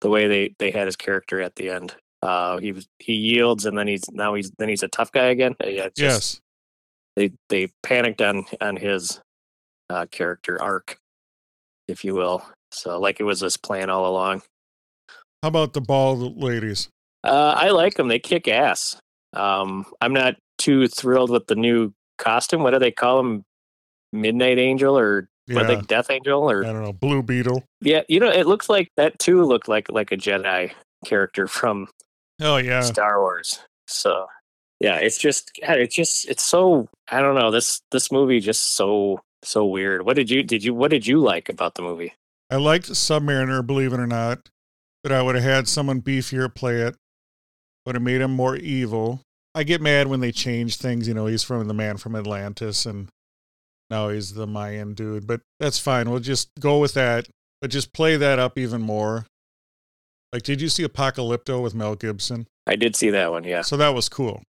The 0.00 0.10
way 0.10 0.28
they 0.28 0.54
they 0.58 0.70
had 0.70 0.86
his 0.86 0.96
character 0.96 1.40
at 1.40 1.56
the 1.56 1.70
end. 1.70 1.94
Uh, 2.22 2.58
he 2.58 2.72
was 2.72 2.86
he 2.98 3.12
yields 3.14 3.64
and 3.64 3.76
then 3.78 3.86
he's 3.86 4.04
now 4.10 4.34
he's 4.34 4.50
then 4.58 4.68
he's 4.68 4.82
a 4.82 4.88
tough 4.88 5.12
guy 5.12 5.26
again. 5.26 5.54
Uh, 5.62 5.68
Yeah, 5.68 5.88
just- 5.94 5.98
yes. 5.98 6.40
they 7.16 7.32
they 7.48 7.68
panicked 7.82 8.20
on 8.22 8.44
on 8.60 8.76
his 8.76 9.20
uh, 9.90 10.06
character 10.10 10.60
arc, 10.60 10.98
if 11.88 12.04
you 12.04 12.14
will. 12.14 12.44
So 12.72 12.98
like 13.00 13.18
it 13.20 13.24
was 13.24 13.40
this 13.40 13.56
plan 13.56 13.88
all 13.90 14.06
along. 14.06 14.42
How 15.42 15.48
about 15.48 15.72
the 15.72 15.80
bald 15.80 16.36
ladies? 16.36 16.88
Uh, 17.24 17.54
I 17.56 17.70
like 17.70 17.94
them. 17.94 18.08
They 18.08 18.18
kick 18.18 18.46
ass. 18.48 19.00
Um, 19.32 19.86
I'm 20.00 20.12
not 20.12 20.36
too 20.58 20.88
thrilled 20.88 21.30
with 21.30 21.46
the 21.46 21.54
new 21.54 21.92
costume. 22.18 22.62
What 22.62 22.72
do 22.72 22.78
they 22.78 22.90
call 22.92 23.16
them? 23.18 23.44
Midnight 24.12 24.58
Angel 24.58 24.98
or 24.98 25.28
Yeah. 25.48 25.62
they 25.64 25.80
Death 25.82 26.10
Angel 26.10 26.50
or 26.50 26.64
I 26.64 26.72
don't 26.72 26.82
know. 26.84 26.92
Blue 26.92 27.22
Beetle. 27.22 27.64
yeah, 27.80 28.02
you 28.08 28.20
know, 28.20 28.30
it 28.30 28.46
looks 28.46 28.68
like 28.68 28.88
that 28.96 29.18
too. 29.18 29.44
Looked 29.44 29.68
like 29.68 29.90
like 29.90 30.12
a 30.12 30.16
Jedi 30.16 30.72
character 31.04 31.46
from 31.46 31.88
Oh, 32.40 32.56
yeah. 32.58 32.82
Star 32.82 33.20
Wars. 33.20 33.60
So 33.86 34.26
yeah, 34.80 34.96
it's 34.96 35.18
just 35.18 35.50
God, 35.66 35.78
it's 35.78 35.94
just 35.94 36.28
it's 36.28 36.42
so 36.42 36.88
I 37.10 37.20
don't 37.20 37.34
know 37.34 37.50
this 37.50 37.80
this 37.90 38.12
movie 38.12 38.40
just 38.40 38.76
so 38.76 39.20
so 39.42 39.64
weird. 39.64 40.04
What 40.04 40.16
did 40.16 40.30
you 40.30 40.42
did 40.42 40.62
you 40.62 40.74
what 40.74 40.90
did 40.90 41.06
you 41.06 41.18
like 41.18 41.48
about 41.48 41.74
the 41.74 41.82
movie? 41.82 42.14
I 42.50 42.56
liked 42.56 42.90
Submariner, 42.90 43.66
believe 43.66 43.92
it 43.92 44.00
or 44.00 44.06
not, 44.06 44.48
but 45.02 45.12
I 45.12 45.20
would 45.22 45.34
have 45.34 45.44
had 45.44 45.68
someone 45.68 46.00
beefier 46.00 46.54
play 46.54 46.76
it. 46.82 46.94
Would 47.86 47.94
have 47.94 48.02
made 48.02 48.20
him 48.20 48.30
more 48.32 48.56
evil. 48.56 49.20
I 49.54 49.64
get 49.64 49.80
mad 49.80 50.06
when 50.08 50.20
they 50.20 50.30
change 50.32 50.76
things. 50.76 51.08
You 51.08 51.14
know, 51.14 51.26
he's 51.26 51.42
from 51.42 51.66
the 51.66 51.74
man 51.74 51.96
from 51.96 52.14
Atlantis, 52.14 52.86
and 52.86 53.08
now 53.90 54.08
he's 54.10 54.34
the 54.34 54.46
Mayan 54.46 54.94
dude. 54.94 55.26
But 55.26 55.40
that's 55.60 55.78
fine. 55.78 56.10
We'll 56.10 56.20
just 56.20 56.50
go 56.60 56.78
with 56.78 56.94
that. 56.94 57.26
But 57.60 57.70
just 57.70 57.92
play 57.92 58.16
that 58.16 58.38
up 58.38 58.56
even 58.58 58.80
more. 58.82 59.26
Like, 60.32 60.42
did 60.42 60.60
you 60.60 60.68
see 60.68 60.84
Apocalypto 60.84 61.62
with 61.62 61.74
Mel 61.74 61.94
Gibson? 61.94 62.46
I 62.66 62.76
did 62.76 62.94
see 62.94 63.10
that 63.10 63.30
one. 63.30 63.44
Yeah, 63.44 63.62
So 63.62 63.76
that 63.78 63.94
was 63.94 64.08
cool. 64.08 64.42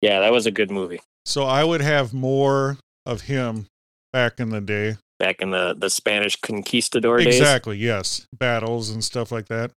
yeah, 0.00 0.20
that 0.20 0.32
was 0.32 0.46
a 0.46 0.50
good 0.50 0.70
movie 0.70 1.00
So 1.26 1.44
I 1.44 1.62
would 1.62 1.82
have 1.82 2.14
more 2.14 2.78
of 3.04 3.22
him 3.22 3.66
back 4.12 4.40
in 4.40 4.48
the 4.50 4.60
day. 4.62 4.96
back 5.18 5.40
in 5.42 5.50
the 5.50 5.74
the 5.78 5.90
Spanish 5.90 6.36
conquistador 6.36 7.18
days. 7.18 7.36
Exactly. 7.38 7.76
Yes, 7.76 8.26
battles 8.32 8.88
and 8.90 9.04
stuff 9.04 9.30
like 9.30 9.46
that. 9.48 9.70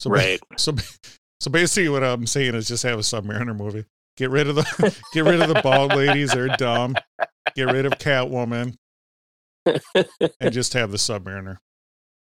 So 0.00 0.10
Right. 0.10 0.40
So 0.58 0.72
so 1.40 1.50
basically, 1.52 1.88
what 1.90 2.02
I'm 2.02 2.26
saying 2.26 2.54
is 2.56 2.66
just 2.66 2.82
have 2.82 2.98
a 2.98 3.02
Submariner 3.02 3.54
movie. 3.56 3.84
Get 4.18 4.30
rid 4.30 4.48
of 4.48 4.56
the 4.56 4.96
get 5.14 5.24
rid 5.24 5.40
of 5.40 5.48
the 5.48 5.60
bald 5.62 5.94
ladies. 5.94 6.32
They're 6.32 6.48
dumb. 6.48 6.96
Get 7.54 7.68
rid 7.72 7.86
of 7.86 7.92
Catwoman 7.92 8.74
and 9.64 10.52
just 10.52 10.72
have 10.74 10.90
the 10.90 10.96
Submariner. 10.98 11.58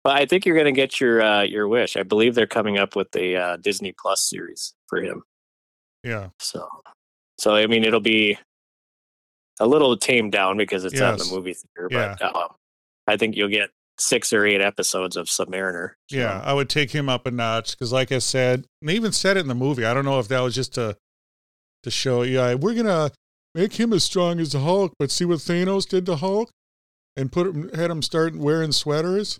But 0.03 0.17
I 0.17 0.25
think 0.25 0.45
you're 0.45 0.55
going 0.55 0.65
to 0.65 0.71
get 0.71 0.99
your 1.01 1.21
uh, 1.21 1.41
your 1.43 1.67
wish. 1.67 1.97
I 1.97 2.03
believe 2.03 2.35
they're 2.35 2.47
coming 2.47 2.77
up 2.77 2.95
with 2.95 3.15
a 3.15 3.35
uh, 3.35 3.57
Disney 3.57 3.93
Plus 3.99 4.21
series 4.21 4.73
for 4.87 5.01
him. 5.01 5.23
Yeah. 6.03 6.29
So, 6.39 6.67
so 7.39 7.55
I 7.55 7.67
mean, 7.67 7.83
it'll 7.83 7.99
be 7.99 8.37
a 9.59 9.67
little 9.67 9.97
tamed 9.97 10.31
down 10.31 10.57
because 10.57 10.85
it's 10.85 10.99
on 11.01 11.17
Yes. 11.17 11.29
the 11.29 11.35
movie 11.35 11.53
theater. 11.53 11.87
Yeah. 11.91 12.15
But 12.19 12.35
uh, 12.35 12.47
I 13.07 13.17
think 13.17 13.35
you'll 13.35 13.49
get 13.49 13.69
six 13.99 14.33
or 14.33 14.45
eight 14.45 14.61
episodes 14.61 15.15
of 15.15 15.27
Submariner. 15.27 15.89
So, 16.09 16.17
Yeah, 16.17 16.41
I 16.43 16.53
would 16.53 16.69
take 16.69 16.91
him 16.91 17.07
up 17.09 17.27
a 17.27 17.31
notch 17.31 17.71
because, 17.71 17.91
like 17.91 18.11
I 18.11 18.17
said, 18.19 18.65
they 18.81 18.95
even 18.95 19.11
said 19.11 19.37
it 19.37 19.41
in 19.41 19.47
the 19.47 19.55
movie. 19.55 19.85
I 19.85 19.93
don't 19.93 20.05
know 20.05 20.19
if 20.19 20.27
that 20.29 20.39
was 20.39 20.55
just 20.55 20.73
to 20.75 20.97
to 21.83 21.91
show. 21.91 22.23
Yeah, 22.23 22.55
we're 22.55 22.73
gonna 22.75 23.11
make 23.55 23.73
him 23.73 23.93
as 23.93 24.03
strong 24.03 24.39
as 24.39 24.51
the 24.51 24.59
Hulk, 24.59 24.93
but 24.99 25.11
see 25.11 25.25
what 25.25 25.39
Thanos 25.39 25.87
did 25.87 26.05
to 26.05 26.15
Hulk, 26.15 26.49
and 27.15 27.31
put 27.31 27.47
him 27.47 27.69
had 27.73 27.91
him 27.91 28.01
start 28.01 28.35
wearing 28.35 28.71
sweaters. 28.71 29.39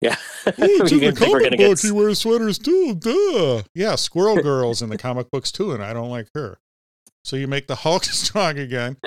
yeah. 0.00 0.16
In 0.46 0.52
the 0.56 0.86
didn't 0.88 1.16
think 1.16 1.32
we're 1.32 1.40
comic 1.40 1.58
book. 1.58 1.58
get 1.58 1.80
He 1.80 1.90
wears 1.90 2.18
sweaters 2.18 2.58
too. 2.58 2.94
Duh. 2.94 3.62
Yeah, 3.74 3.94
Squirrel 3.96 4.42
Girl's 4.42 4.82
in 4.82 4.90
the 4.90 4.98
comic 4.98 5.30
books 5.30 5.52
too, 5.52 5.72
and 5.72 5.82
I 5.82 5.92
don't 5.92 6.10
like 6.10 6.28
her. 6.34 6.58
So 7.24 7.36
you 7.36 7.48
make 7.48 7.66
the 7.66 7.76
Hulk 7.76 8.04
strong 8.04 8.58
again, 8.58 8.96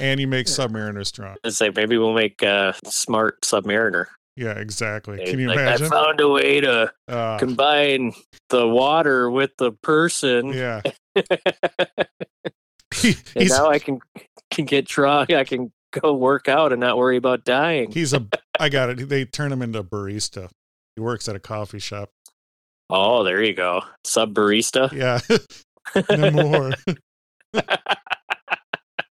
and 0.00 0.20
you 0.20 0.26
make 0.26 0.46
Submariner 0.46 1.06
strong. 1.06 1.36
It's 1.44 1.60
like 1.60 1.76
maybe 1.76 1.98
we'll 1.98 2.14
make 2.14 2.42
uh, 2.42 2.72
smart 2.84 3.40
Submariner. 3.42 4.06
Yeah, 4.38 4.52
exactly. 4.52 5.18
Can 5.26 5.40
you 5.40 5.48
like, 5.48 5.58
imagine? 5.58 5.86
I 5.86 5.88
found 5.88 6.20
a 6.20 6.28
way 6.28 6.60
to 6.60 6.92
Uh, 7.08 7.38
combine 7.38 8.12
the 8.50 8.68
water 8.68 9.28
with 9.30 9.50
the 9.58 9.72
person, 9.72 10.52
yeah. 10.52 10.80
He- 12.94 13.16
and 13.36 13.48
now 13.48 13.68
I 13.68 13.78
can 13.80 13.98
can 14.50 14.64
get 14.64 14.86
drunk. 14.86 15.30
I 15.30 15.44
can 15.44 15.72
go 16.00 16.14
work 16.14 16.48
out 16.48 16.72
and 16.72 16.80
not 16.80 16.96
worry 16.96 17.16
about 17.16 17.44
dying. 17.44 17.90
he's 17.90 18.12
a. 18.14 18.26
I 18.60 18.68
got 18.68 18.90
it. 18.90 19.08
They 19.08 19.24
turn 19.24 19.52
him 19.52 19.60
into 19.62 19.80
a 19.80 19.84
barista. 19.84 20.48
He 20.96 21.02
works 21.02 21.28
at 21.28 21.36
a 21.36 21.40
coffee 21.40 21.78
shop. 21.80 22.10
Oh, 22.90 23.24
there 23.24 23.42
you 23.42 23.52
go, 23.54 23.82
sub 24.04 24.34
barista. 24.34 24.90
Yeah, 24.92 25.20
no 26.16 26.30
more. 26.30 26.72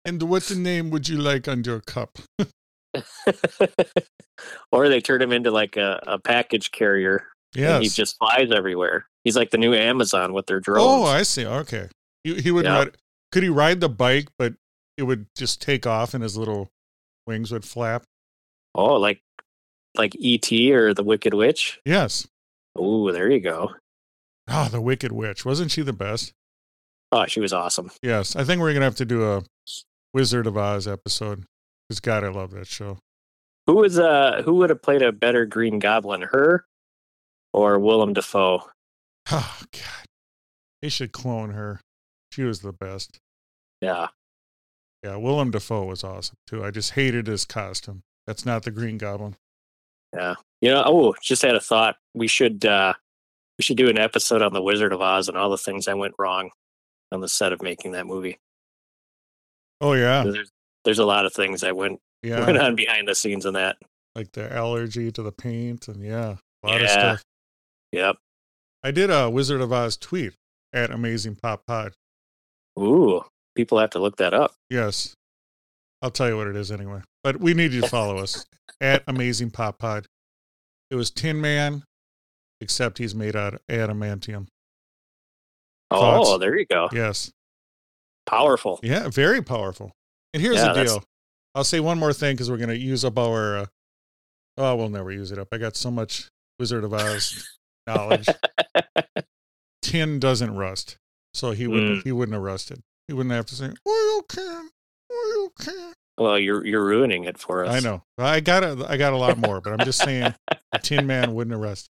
and 0.05 0.23
what's 0.25 0.49
the 0.49 0.57
name 0.57 0.91
would 0.91 1.09
you 1.09 1.17
like 1.19 1.47
on 1.47 1.63
your 1.65 1.81
cup? 1.81 2.19
or 4.73 4.89
they 4.89 5.01
turn 5.01 5.23
him 5.23 5.33
into 5.33 5.51
like 5.51 5.77
a, 5.77 6.01
a 6.07 6.19
package 6.19 6.71
carrier. 6.73 7.27
Yeah, 7.55 7.81
he 7.81 7.89
just 7.89 8.17
flies 8.19 8.51
everywhere. 8.53 9.07
He's 9.25 9.37
like 9.37 9.51
the 9.51 9.59
new 9.59 9.75
Amazon 9.75 10.33
with 10.33 10.47
their 10.47 10.61
drones. 10.61 10.85
Oh, 10.87 11.05
I 11.05 11.23
see. 11.23 11.45
Okay. 11.45 11.89
He, 12.25 12.41
he 12.41 12.51
would 12.51 12.65
Yeah. 12.65 12.79
ride. 12.79 12.97
Could 13.33 13.43
he 13.43 13.49
ride 13.49 13.81
the 13.81 13.89
bike, 13.89 14.29
but 14.39 14.55
it 14.97 15.03
would 15.05 15.27
just 15.37 15.61
take 15.61 15.87
off 15.87 16.15
and 16.15 16.23
his 16.23 16.37
little 16.37 16.69
wings 17.27 17.51
would 17.53 17.65
flap? 17.65 18.05
oh, 18.77 18.95
like 18.95 19.21
like 19.97 20.15
E.T. 20.17 20.73
or 20.73 20.95
the 20.95 21.03
Wicked 21.03 21.35
Witch. 21.35 21.81
Yes. 21.85 22.29
Oh, 22.77 23.11
there 23.11 23.29
you 23.29 23.41
go. 23.41 23.71
Ah, 24.49 24.69
the 24.71 24.81
Wicked 24.81 25.11
Witch. 25.11 25.45
Wasn't 25.45 25.73
she 25.73 25.83
the 25.83 25.93
best? 25.93 26.33
Oh, 27.11 27.27
she 27.27 27.41
was 27.41 27.53
awesome. 27.53 27.91
Yes. 28.01 28.37
I 28.37 28.45
think 28.45 28.61
we're 28.61 28.73
gonna 28.73 28.85
have 28.85 28.95
to 28.97 29.05
do 29.05 29.29
a 29.29 29.43
Wizard 30.15 30.47
of 30.47 30.57
Oz 30.57 30.87
episode. 30.87 31.45
Because 31.91 31.99
God, 31.99 32.23
I 32.23 32.29
love 32.29 32.53
that 32.53 32.69
show. 32.69 32.99
Who 33.67 33.75
was 33.75 33.99
uh 33.99 34.43
who 34.45 34.55
would 34.55 34.71
have 34.71 34.81
played 34.81 35.03
a 35.03 35.11
better 35.11 35.45
Green 35.45 35.81
Goblin, 35.81 36.23
her 36.23 36.65
or 37.53 37.81
Willem 37.81 38.13
Dafoe? 38.13 38.63
Oh 39.33 39.61
God, 39.73 40.07
they 40.83 40.89
should 40.89 41.11
clone 41.13 41.51
her. 41.51 41.81
She 42.33 42.43
was 42.43 42.61
the 42.61 42.73
best. 42.73 43.19
Yeah. 43.81 44.09
Yeah, 45.05 45.17
Willem 45.17 45.51
Dafoe 45.51 45.85
was 45.85 46.05
awesome 46.05 46.37
too. 46.47 46.65
I 46.65 46.71
just 46.71 46.93
hated 46.93 47.27
his 47.27 47.45
costume. 47.45 48.03
That's 48.27 48.47
not 48.47 48.63
the 48.63 48.71
Green 48.71 48.97
Goblin. 48.97 49.35
Yeah. 50.15 50.37
You 50.61 50.71
know, 50.71 50.85
oh, 50.87 51.15
just 51.21 51.43
had 51.43 51.57
a 51.57 51.61
thought. 51.61 51.97
We 52.15 52.29
should 52.29 52.65
uh 52.65 52.95
we 53.59 53.63
should 53.65 53.77
do 53.77 53.91
an 53.91 53.99
episode 53.99 54.43
on 54.43 54.53
the 54.53 54.63
Wizard 54.63 54.93
of 54.93 55.01
Oz 55.01 55.29
and 55.29 55.37
all 55.37 55.51
the 55.51 55.59
things 55.59 55.89
I 55.89 55.95
went 55.95 56.15
wrong 56.21 56.51
on 57.11 57.21
the 57.21 57.29
set 57.29 57.53
of 57.53 57.63
making 57.63 57.93
that 57.93 58.07
movie. 58.07 58.39
Oh 59.81 59.95
yeah, 59.95 60.23
There's 60.23 60.53
there's 60.85 60.99
a 60.99 61.05
lot 61.05 61.27
of 61.27 61.33
things 61.33 61.63
I 61.65 61.73
went 61.73 62.01
yeah, 62.23 62.45
went 62.45 62.59
on 62.59 62.75
behind 62.77 63.09
the 63.09 63.15
scenes 63.15 63.47
in 63.47 63.55
that. 63.55 63.77
like 64.15 64.33
the 64.33 64.53
allergy 64.53 65.11
to 65.13 65.23
the 65.23 65.33
paint 65.33 65.89
and 65.89 66.03
yeah, 66.05 66.37
a 66.63 66.67
lot 66.67 66.77
of 66.77 66.83
Yeah. 66.83 66.89
stuff. 66.89 67.23
Yep. 67.93 68.17
I 68.83 68.91
did 68.93 69.11
a 69.11 69.29
Wizard 69.29 69.61
of 69.61 69.73
Oz 69.73 69.97
tweet 69.97 70.33
at 70.73 70.91
Amazing 70.91 71.37
Pop 71.37 71.63
Pod. 71.67 71.93
Ooh. 72.79 73.23
People 73.57 73.79
have 73.79 73.91
to 73.91 73.99
look 73.99 74.17
that 74.17 74.33
up. 74.33 74.53
Yes, 74.71 75.15
I'll 76.03 76.11
tell 76.11 76.29
you 76.29 76.37
what 76.37 76.47
it 76.47 76.57
is 76.57 76.71
anyway. 76.71 77.01
But 77.25 77.41
we 77.41 77.53
need 77.53 77.73
you 77.73 77.81
to 77.83 77.89
follow 77.89 78.19
us 78.19 78.47
at 78.81 79.03
Amazing 79.07 79.51
Pop 79.51 79.79
Pod. 79.79 80.07
It 80.91 80.95
was 80.95 81.11
Tin 81.11 81.41
Man, 81.41 81.83
except 82.61 82.99
he's 82.99 83.15
made 83.15 83.35
out 83.37 83.55
of 83.55 83.61
adamantium. 83.69 84.47
Oh, 85.91 86.25
Thoughts? 86.25 86.41
there 86.41 86.57
you 86.57 86.67
go. 86.67 86.89
Yes, 86.93 87.31
Powerful. 88.27 88.79
yeah, 88.83 89.09
very 89.09 89.43
powerful. 89.43 89.91
And 90.33 90.43
here's 90.43 90.57
Yeah, 90.57 90.73
the 90.73 90.85
deal. 90.85 91.05
I'll 91.55 91.65
say 91.65 91.81
one 91.81 91.99
more 91.99 92.13
thing 92.13 92.35
because 92.35 92.51
we're 92.51 92.57
going 92.59 92.69
to 92.69 92.79
use 92.79 93.05
up 93.05 93.19
our. 93.19 93.59
Uh, 93.59 93.67
oh, 94.59 94.77
we'll 94.77 94.89
never 94.89 95.11
use 95.11 95.33
it 95.33 95.39
up. 95.39 95.49
I 95.53 95.59
got 95.59 95.77
so 95.77 95.91
much 95.91 96.29
Wizard 96.59 96.85
of 96.85 96.95
Oz 96.95 97.45
knowledge. 97.87 98.29
Tin 99.83 100.21
doesn't 100.21 100.55
rust, 100.55 100.97
so 101.35 101.51
he 101.51 101.67
wouldn't. 101.67 102.05
He 102.05 102.13
wouldn't 102.13 102.35
have 102.35 102.43
rusted. 102.43 102.81
He 103.09 103.15
wouldn't 103.15 103.35
have 103.35 103.47
to 103.47 103.55
say, 103.57 103.71
"Oh, 103.87 104.23
you 104.31 104.37
can, 104.37 104.71
you 105.11 105.53
can." 105.59 105.93
Well, 106.19 106.39
you're 106.39 106.65
you're 106.65 106.85
ruining 106.85 107.25
it 107.25 107.39
for 107.39 107.65
us. 107.65 107.75
I 107.75 107.81
know. 107.81 108.03
I 108.19 108.41
got 108.41 108.63
a, 108.63 108.87
I 108.89 108.97
got 108.97 109.13
a 109.15 109.17
lot 109.17 109.39
more, 109.39 109.61
but 109.61 109.73
I'm 109.73 109.85
just 109.85 110.03
saying 110.03 110.35
the 110.73 110.79
Tin 110.83 111.07
Man 111.07 111.35
wouldn't 111.35 111.53
have 111.53 111.61
rusted. 111.63 111.89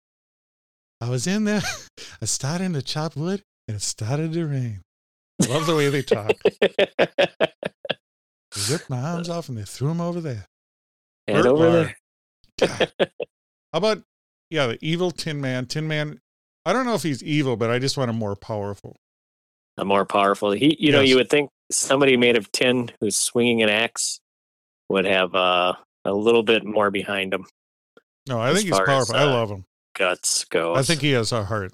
I 1.01 1.09
was 1.09 1.27
in 1.27 1.43
there. 1.45 1.61
I 2.21 2.25
started 2.25 2.73
to 2.73 2.81
chop 2.81 3.15
wood, 3.17 3.41
and 3.67 3.75
it 3.75 3.81
started 3.81 4.31
to 4.33 4.45
rain. 4.45 4.81
I 5.41 5.47
love 5.47 5.65
the 5.65 5.75
way 5.75 5.89
they 5.89 6.03
talk. 6.03 6.31
Ripped 8.69 8.89
my 8.89 8.99
arms 8.99 9.29
off 9.29 9.49
and 9.49 9.57
they 9.57 9.63
threw 9.63 9.89
them 9.89 10.01
over 10.01 10.21
there. 10.21 10.45
and 11.27 11.37
Burt 11.37 11.45
over 11.45 11.71
there. 11.71 11.95
How 13.71 13.77
about 13.77 14.03
yeah, 14.49 14.67
the 14.67 14.79
evil 14.81 15.11
Tin 15.11 15.39
Man? 15.39 15.67
Tin 15.67 15.87
Man. 15.87 16.19
I 16.65 16.73
don't 16.73 16.85
know 16.85 16.95
if 16.95 17.03
he's 17.03 17.23
evil, 17.23 17.55
but 17.55 17.69
I 17.69 17.79
just 17.79 17.97
want 17.97 18.09
him 18.09 18.17
more 18.17 18.35
powerful. 18.35 18.95
A 19.77 19.85
more 19.85 20.05
powerful. 20.05 20.51
He, 20.51 20.75
you 20.79 20.91
know, 20.91 21.01
you 21.01 21.15
would 21.15 21.29
think 21.29 21.49
somebody 21.71 22.17
made 22.17 22.35
of 22.35 22.51
tin 22.51 22.91
who's 22.99 23.15
swinging 23.15 23.61
an 23.61 23.69
axe 23.69 24.19
would 24.89 25.05
have 25.05 25.33
uh, 25.35 25.73
a 26.03 26.13
little 26.13 26.43
bit 26.43 26.65
more 26.65 26.91
behind 26.91 27.33
him. 27.33 27.45
No, 28.27 28.39
I 28.39 28.53
think 28.53 28.65
he's 28.65 28.71
far 28.71 28.81
as, 28.81 28.87
powerful. 28.87 29.15
I 29.15 29.23
uh, 29.23 29.27
love 29.27 29.49
him. 29.49 29.65
Guts 29.95 30.45
goes. 30.45 30.77
I 30.77 30.81
think 30.81 31.01
he 31.01 31.11
has 31.11 31.31
a 31.31 31.45
heart. 31.45 31.71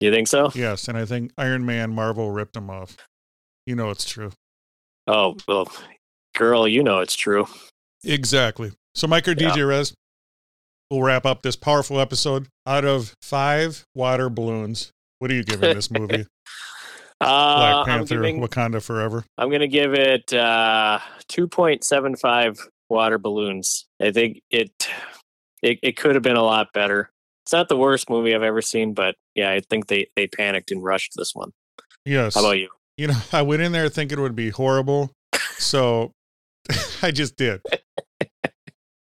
You 0.00 0.10
think 0.10 0.28
so? 0.28 0.50
Yes, 0.54 0.88
and 0.88 0.96
I 0.96 1.04
think 1.04 1.32
Iron 1.36 1.66
Man 1.66 1.92
Marvel 1.92 2.30
ripped 2.30 2.56
him 2.56 2.70
off. 2.70 2.96
You 3.66 3.76
know 3.76 3.90
it's 3.90 4.08
true. 4.08 4.32
Oh 5.10 5.36
well, 5.48 5.70
girl, 6.36 6.68
you 6.68 6.84
know 6.84 7.00
it's 7.00 7.16
true. 7.16 7.46
Exactly. 8.04 8.70
So, 8.94 9.08
Mike 9.08 9.26
or 9.26 9.32
Yeah. 9.32 9.50
DJ 9.50 9.66
Rez, 9.68 9.92
we'll 10.90 11.02
wrap 11.02 11.26
up 11.26 11.42
this 11.42 11.56
powerful 11.56 11.98
episode. 11.98 12.46
Out 12.66 12.84
of 12.84 13.14
five 13.20 13.84
water 13.94 14.30
balloons, 14.30 14.92
what 15.18 15.30
are 15.30 15.34
you 15.34 15.42
giving 15.42 15.74
this 15.74 15.90
movie? 15.90 16.26
Uh, 17.22 17.82
Black 17.82 17.86
Panther, 17.86 18.14
giving, 18.14 18.40
Wakanda 18.40 18.82
Forever. 18.82 19.26
I'm 19.36 19.50
going 19.50 19.60
to 19.60 19.68
give 19.68 19.92
it 19.92 20.32
uh, 20.32 20.98
2.75 21.30 22.58
water 22.88 23.18
balloons. 23.18 23.84
I 24.00 24.10
think 24.10 24.40
it, 24.50 24.70
it 25.62 25.78
it 25.82 25.98
could 25.98 26.14
have 26.14 26.22
been 26.22 26.38
a 26.38 26.42
lot 26.42 26.72
better. 26.72 27.10
It's 27.44 27.52
not 27.52 27.68
the 27.68 27.76
worst 27.76 28.08
movie 28.08 28.34
I've 28.34 28.42
ever 28.42 28.62
seen, 28.62 28.94
but 28.94 29.16
yeah, 29.34 29.50
I 29.50 29.60
think 29.60 29.88
they 29.88 30.06
they 30.16 30.28
panicked 30.28 30.70
and 30.70 30.82
rushed 30.82 31.12
this 31.14 31.34
one. 31.34 31.52
Yes. 32.06 32.36
How 32.36 32.40
about 32.40 32.58
you? 32.58 32.70
You 33.00 33.06
know, 33.06 33.16
I 33.32 33.40
went 33.40 33.62
in 33.62 33.72
there 33.72 33.88
thinking 33.88 34.18
it 34.18 34.20
would 34.20 34.36
be 34.36 34.50
horrible. 34.50 35.10
So 35.56 36.12
I 37.02 37.10
just 37.10 37.34
did. 37.36 37.62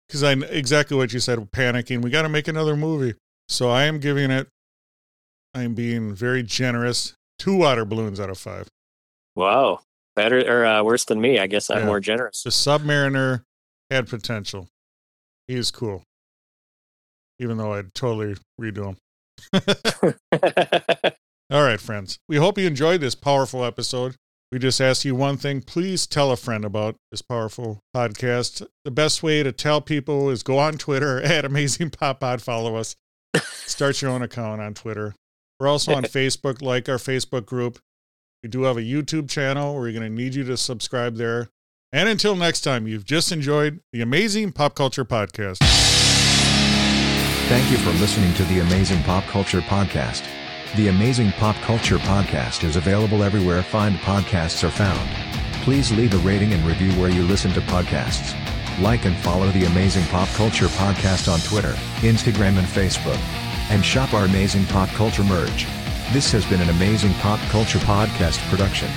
Because 0.06 0.22
I 0.22 0.32
exactly 0.32 0.94
what 0.96 1.14
you 1.14 1.20
said, 1.20 1.38
panicking. 1.52 2.02
We 2.02 2.10
got 2.10 2.22
to 2.22 2.28
make 2.28 2.48
another 2.48 2.76
movie. 2.76 3.14
So 3.48 3.70
I 3.70 3.84
am 3.84 3.98
giving 3.98 4.30
it, 4.30 4.46
I'm 5.54 5.72
being 5.74 6.14
very 6.14 6.42
generous, 6.42 7.14
two 7.38 7.56
water 7.56 7.86
balloons 7.86 8.20
out 8.20 8.28
of 8.28 8.36
five. 8.36 8.68
Wow, 9.34 9.80
better 10.14 10.40
or 10.46 10.66
uh, 10.66 10.82
worse 10.82 11.06
than 11.06 11.18
me? 11.18 11.38
I 11.38 11.46
guess 11.46 11.70
I'm 11.70 11.78
Yeah. 11.78 11.86
more 11.86 12.00
generous. 12.00 12.42
The 12.42 12.50
Submariner 12.50 13.44
had 13.90 14.06
potential. 14.06 14.68
He 15.46 15.54
is 15.54 15.70
cool. 15.70 16.02
Even 17.38 17.56
though 17.56 17.72
I'd 17.72 17.94
totally 17.94 18.36
redo 18.60 18.94
him. 19.52 21.12
All 21.50 21.62
right, 21.62 21.80
friends. 21.80 22.18
We 22.28 22.36
hope 22.36 22.58
you 22.58 22.66
enjoyed 22.66 23.00
this 23.00 23.14
powerful 23.14 23.64
episode. 23.64 24.16
We 24.52 24.58
just 24.58 24.82
ask 24.82 25.04
you 25.06 25.14
one 25.14 25.38
thing. 25.38 25.62
Please 25.62 26.06
tell 26.06 26.30
a 26.30 26.36
friend 26.36 26.62
about 26.62 26.96
this 27.10 27.22
powerful 27.22 27.80
podcast. 27.96 28.66
The 28.84 28.90
best 28.90 29.22
way 29.22 29.42
to 29.42 29.50
tell 29.52 29.80
people 29.80 30.28
is 30.28 30.42
go 30.42 30.58
on 30.58 30.74
Twitter 30.74 31.22
at 31.22 31.46
Amazing 31.46 31.90
Pop 31.90 32.20
Pod. 32.20 32.42
Follow 32.42 32.76
us. 32.76 32.96
Start 33.42 34.02
your 34.02 34.10
own 34.10 34.22
account 34.22 34.60
on 34.60 34.74
Twitter. 34.74 35.14
We're 35.58 35.68
also 35.68 35.94
on 35.94 36.02
Facebook. 36.04 36.60
Like 36.60 36.86
our 36.88 36.96
Facebook 36.96 37.46
group. 37.46 37.78
We 38.42 38.50
do 38.50 38.64
have 38.64 38.76
a 38.76 38.82
YouTube 38.82 39.30
channel. 39.30 39.74
We're 39.74 39.92
going 39.92 40.02
to 40.02 40.10
need 40.10 40.34
you 40.34 40.44
to 40.44 40.56
subscribe 40.56 41.16
there. 41.16 41.48
And 41.92 42.10
until 42.10 42.36
next 42.36 42.60
time, 42.60 42.86
you've 42.86 43.06
just 43.06 43.32
enjoyed 43.32 43.80
the 43.94 44.02
Amazing 44.02 44.52
Pop 44.52 44.74
Culture 44.74 45.04
Podcast. 45.04 45.58
Thank 47.48 47.70
you 47.70 47.78
for 47.78 47.90
listening 47.98 48.34
to 48.34 48.44
the 48.44 48.60
Amazing 48.60 49.02
Pop 49.04 49.24
Culture 49.24 49.62
Podcast. 49.62 50.22
The 50.76 50.88
Amazing 50.88 51.32
Pop 51.32 51.56
Culture 51.56 51.96
Podcast 51.98 52.62
is 52.62 52.76
available 52.76 53.24
everywhere 53.24 53.62
fine 53.62 53.94
podcasts 53.94 54.62
are 54.62 54.70
found. 54.70 55.08
Please 55.64 55.90
leave 55.90 56.14
a 56.14 56.18
rating 56.18 56.52
and 56.52 56.64
review 56.64 56.92
where 57.00 57.10
you 57.10 57.22
listen 57.22 57.52
to 57.52 57.60
podcasts. 57.62 58.36
Like 58.80 59.04
and 59.06 59.16
follow 59.16 59.50
the 59.50 59.64
Amazing 59.64 60.04
Pop 60.04 60.28
Culture 60.30 60.66
Podcast 60.66 61.32
on 61.32 61.40
Twitter, 61.40 61.72
Instagram, 62.06 62.58
and 62.58 62.66
Facebook. 62.66 63.18
And 63.70 63.84
shop 63.84 64.12
our 64.14 64.26
Amazing 64.26 64.66
Pop 64.66 64.88
Culture 64.90 65.24
merch. 65.24 65.66
This 66.12 66.30
has 66.32 66.44
been 66.44 66.60
an 66.60 66.68
Amazing 66.68 67.14
Pop 67.14 67.40
Culture 67.48 67.80
Podcast 67.80 68.38
production. 68.50 68.88